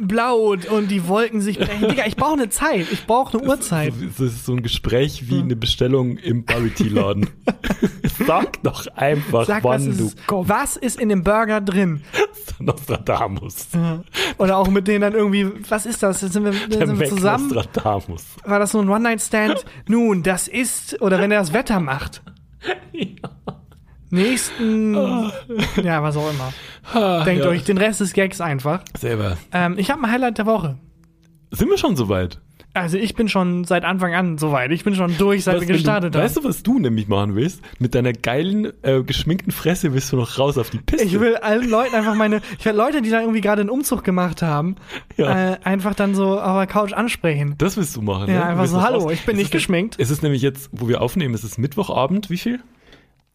[0.00, 1.88] blaut und die Wolken sich brechen.
[1.88, 2.86] Digga, ich brauche eine Zeit.
[2.90, 3.92] Ich brauche eine Uhrzeit.
[4.18, 7.28] Das ist so ein Gespräch wie eine Bestellung im Bubble Tea Laden.
[8.26, 12.02] Sag doch einfach, Sag, was wann du ist, was ist in dem Burger drin?
[12.12, 12.60] kommst.
[12.60, 13.68] Nostradamus.
[14.38, 16.20] Oder auch mit denen dann irgendwie, was ist das?
[16.20, 17.48] Sind wir, Der sind wir zusammen?
[17.48, 18.24] Nostradamus.
[18.44, 19.64] War das so ein One-Night-Stand?
[19.88, 22.22] Nun, das ist, oder wenn er das Wetter macht.
[24.12, 24.94] Nächsten,
[25.82, 26.52] ja, was auch immer.
[26.92, 27.50] Ah, Denkt ja.
[27.50, 28.82] euch, den Rest des Gags einfach.
[28.98, 29.38] Selber.
[29.52, 30.76] Ähm, ich habe ein Highlight der Woche.
[31.50, 32.38] Sind wir schon soweit?
[32.74, 34.70] Also ich bin schon seit Anfang an soweit.
[34.70, 36.24] Ich bin schon durch, seit Was, wir gestartet du, haben.
[36.24, 37.60] weißt du, was du nämlich machen willst?
[37.78, 41.04] Mit deiner geilen, äh, geschminkten Fresse willst du noch raus auf die Piste.
[41.04, 44.04] Ich will allen Leuten einfach meine, ich werde Leute, die da irgendwie gerade einen Umzug
[44.04, 44.76] gemacht haben,
[45.18, 45.52] Ja.
[45.52, 47.54] äh, einfach dann so auf der Couch ansprechen.
[47.58, 48.28] das willst du machen.
[48.30, 48.44] Ja, ne?
[48.46, 49.12] Einfach so, hallo, raus.
[49.12, 49.96] ich bin Es nicht ist- geschminkt.
[49.98, 52.60] Es ist nämlich jetzt, wo wir aufnehmen, es ist Mittwochabend, wie viel?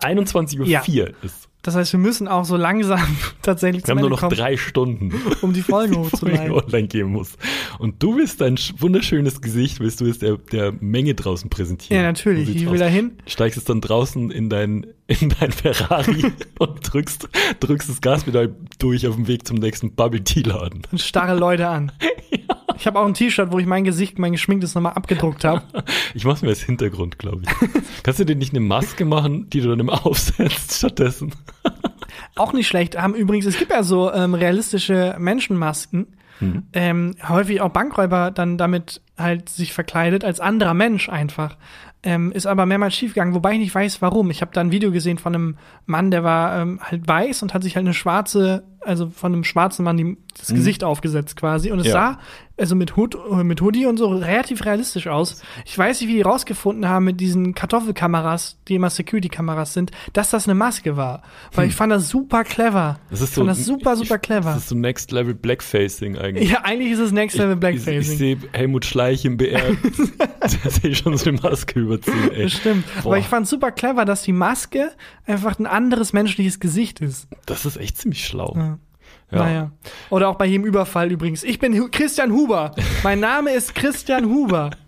[0.02, 0.82] 21.04 Uhr Ja.
[1.22, 1.50] ist.
[1.64, 3.02] Das heißt, wir müssen auch so langsam
[3.42, 6.52] tatsächlich Wir haben nur Ende noch kommen, drei Stunden, um die Folge bevor die hochzuladen.
[6.52, 7.34] online gehen muss.
[7.80, 12.02] Und du willst dein sch- wunderschönes Gesicht, willst du es der, der Menge draußen präsentieren.
[12.02, 12.48] Ja, natürlich.
[12.56, 13.18] Ich will da hin.
[13.26, 16.26] Steigst jetzt dann draußen in dein, in dein Ferrari
[16.60, 17.30] und drückst,
[17.60, 20.84] drückst das Gaspedal durch auf dem Weg zum nächsten Bubble Tea Laden.
[20.92, 21.92] und starre Leute an.
[22.80, 25.64] Ich habe auch ein T-Shirt, wo ich mein Gesicht, mein geschminktes nochmal abgedruckt habe.
[26.14, 28.04] Ich mach's mir als Hintergrund, glaube ich.
[28.04, 31.34] Kannst du dir nicht eine Maske machen, die du dann immer aufsetzt stattdessen?
[32.36, 32.96] Auch nicht schlecht.
[32.96, 36.06] Haben übrigens, es gibt ja so ähm, realistische Menschenmasken.
[36.72, 41.58] Ähm, häufig auch Bankräuber dann damit halt sich verkleidet als anderer Mensch einfach.
[42.08, 44.32] Ähm, ist aber mehrmals schiefgegangen, wobei ich nicht weiß, warum.
[44.32, 47.54] Ich habe da ein Video gesehen von einem Mann, der war ähm, halt weiß und
[47.54, 51.70] hat sich halt eine schwarze, also von einem schwarzen Mann die, das Gesicht aufgesetzt quasi.
[51.70, 51.92] Und es Ja.
[51.92, 52.20] sah
[52.58, 55.42] also mit Hut, mit Hoodie und so relativ realistisch aus.
[55.66, 60.32] Ich weiß nicht, wie die rausgefunden haben mit diesen Kartoffelkameras, die immer Security-Kameras sind, dass
[60.32, 61.22] das eine Maske war.
[61.54, 63.00] Weil ich fand das super clever.
[63.10, 64.54] Das ist ich so, fand das super, super ich, clever.
[64.54, 66.50] Das ist so Next Level Blackfacing eigentlich.
[66.50, 68.18] ja, eigentlich ist es Next Level Ich, ich Blackfacing.
[68.18, 69.62] sehe Helmut Schleich im BR,
[70.64, 72.50] der sich schon so eine Maske überziehen, ey.
[72.50, 72.86] Stimmt.
[73.04, 73.10] Boah.
[73.10, 74.92] Aber ich fand super clever, dass die Maske
[75.26, 77.28] einfach ein anderes menschliches Gesicht ist.
[77.46, 78.54] Das ist echt ziemlich schlau.
[78.56, 78.80] Ja.
[79.32, 79.38] Ja.
[79.40, 79.72] Naja.
[80.10, 81.44] Oder auch bei jedem Überfall übrigens.
[81.44, 82.72] Ich bin Christian Huber.
[83.04, 84.72] Mein Name ist Christian Huber.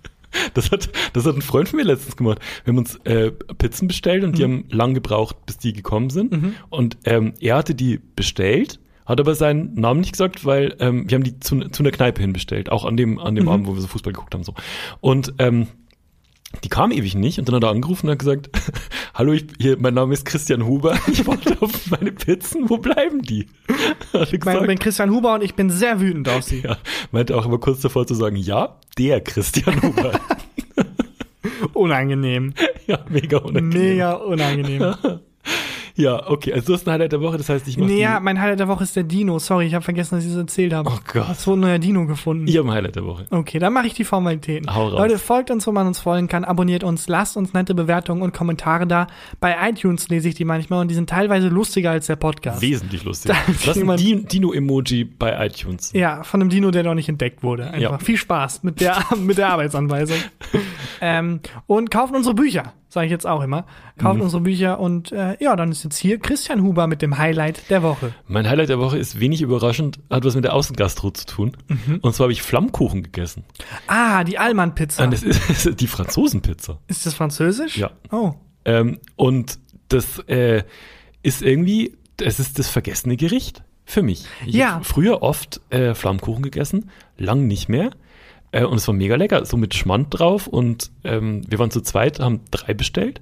[0.53, 2.37] Das hat, das hat ein Freund von mir letztens gemacht.
[2.63, 4.51] Wir haben uns äh, Pizzen bestellt und die Mhm.
[4.59, 6.53] haben lang gebraucht, bis die gekommen sind.
[6.69, 11.15] Und ähm, er hatte die bestellt, hat aber seinen Namen nicht gesagt, weil ähm, wir
[11.15, 13.49] haben die zu, zu einer Kneipe hin bestellt, auch an dem, an dem Mhm.
[13.49, 14.43] Abend, wo wir so Fußball geguckt haben.
[14.43, 14.53] so.
[15.01, 15.65] Und ähm,
[16.63, 18.49] die kam ewig nicht und dann hat er angerufen und hat gesagt,
[19.13, 23.21] hallo, ich, hier, mein Name ist Christian Huber, ich warte auf meine Pizzen, wo bleiben
[23.21, 23.47] die?
[24.13, 24.65] Ich gesagt.
[24.65, 26.61] bin Christian Huber und ich bin sehr wütend auf Sie.
[26.61, 26.77] ja,
[27.11, 30.19] meinte auch immer kurz davor zu sagen, ja, der Christian Huber.
[31.73, 32.53] Unangenehm.
[32.87, 33.81] ja, mega unangenehm.
[33.81, 34.95] Mega unangenehm.
[35.99, 38.19] Ja, okay, also du hast ein Highlight der Woche, das heißt, ich mach Nee, ja,
[38.19, 39.37] die, mein Highlight der Woche ist der Dino.
[39.37, 40.89] Sorry, ich habe vergessen, dass ich das erzählt habe.
[40.89, 41.25] Oh Gott.
[41.29, 42.47] Es wurde ein neuer Dino gefunden.
[42.47, 43.25] Ich habe ein Highlight der Woche.
[43.29, 44.73] Okay, dann mache ich die Formalitäten.
[44.73, 44.97] Hau raus.
[44.97, 48.33] Leute, folgt uns, wo man uns folgen kann, abonniert uns, lasst uns nette Bewertungen und
[48.33, 49.07] Kommentare da.
[49.41, 52.61] Bei iTunes lese ich die manchmal und die sind teilweise lustiger als der Podcast.
[52.61, 53.35] Wesentlich lustig.
[53.49, 55.91] Da ist Was ein Dino-Emoji bei iTunes.
[55.91, 57.65] Ja, von einem Dino, der noch nicht entdeckt wurde.
[57.65, 57.97] Einfach Ja.
[57.97, 60.17] viel Spaß mit der, mit der Arbeitsanweisung.
[61.01, 63.65] ähm, und kauft unsere Bücher, sage ich jetzt auch immer.
[63.97, 64.23] Kauft Mhm.
[64.23, 67.83] unsere Bücher und äh, ja, dann ist jetzt hier Christian Huber mit dem Highlight der
[67.83, 68.13] Woche.
[68.27, 71.57] Mein Highlight der Woche ist wenig überraschend, hat was mit der Außengastro zu tun.
[71.67, 71.99] Mhm.
[72.01, 73.43] Und zwar habe ich Flammkuchen gegessen.
[73.87, 75.05] Ah, die Allmann-Pizza.
[75.11, 76.79] Das ist die Franzosenpizza.
[76.87, 77.77] Ist das französisch?
[77.77, 77.91] Ja.
[78.11, 78.33] Oh.
[78.65, 80.63] Ähm, und das äh,
[81.23, 84.25] ist irgendwie, es ist das vergessene Gericht für mich.
[84.45, 84.75] Ich Ja.
[84.75, 87.91] hab früher oft äh, Flammkuchen gegessen, lang nicht mehr.
[88.51, 90.47] Äh, und es war mega lecker, so mit Schmand drauf.
[90.47, 93.21] Und ähm, wir waren zu zweit, haben drei bestellt.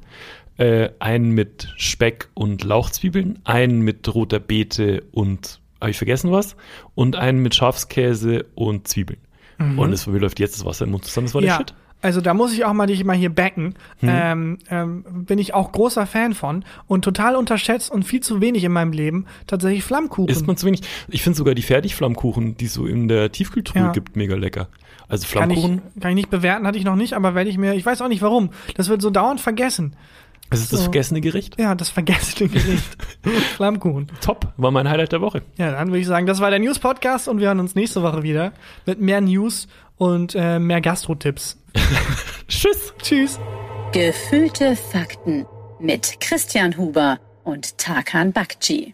[0.58, 6.56] Äh, einen mit Speck und Lauchzwiebeln, einen mit roter Beete und, habe ich vergessen was?
[6.96, 9.20] Und einen mit Schafskäse und Zwiebeln.
[9.60, 11.54] Und es mir läuft jetzt das Wasser im Mund zusammen, das war der Mhm.
[11.54, 11.58] Ja.
[11.68, 11.74] Shit.
[12.04, 13.74] Also da muss ich auch mal dich mal hier backen.
[14.02, 14.10] Hm.
[14.12, 18.64] Ähm, ähm, bin ich auch großer Fan von und total unterschätzt und viel zu wenig
[18.64, 20.30] in meinem Leben tatsächlich Flammkuchen.
[20.30, 20.82] Isst man zu wenig.
[21.08, 23.92] Ich finde sogar die Fertigflammkuchen, die es so in der Tiefkühltruhe Ja.
[23.92, 24.68] gibt, mega lecker.
[25.10, 27.58] Also kann ich, Flammkuchen, kann ich nicht bewerten, hatte ich noch nicht, aber werde ich
[27.58, 28.50] mir, ich weiß auch nicht warum.
[28.76, 29.96] Das wird so dauernd vergessen.
[30.50, 30.84] Was ist das So.
[30.86, 31.60] vergessene Gericht?
[31.60, 32.98] Ja, das vergessene Gericht.
[33.56, 34.08] Flammkuchen.
[34.22, 35.42] Top, war mein Highlight der Woche.
[35.58, 38.24] Ja, dann würde ich sagen, das war der News-Podcast und wir hören uns nächste Woche
[38.24, 38.54] wieder
[38.86, 41.58] mit mehr News und äh, mehr Gastro-Tipps.
[42.48, 42.94] Tschüss.
[43.02, 43.40] Tschüss.
[43.92, 45.46] Gefühlte Fakten
[45.80, 48.94] mit Christian Huber und Tarkan Bakci.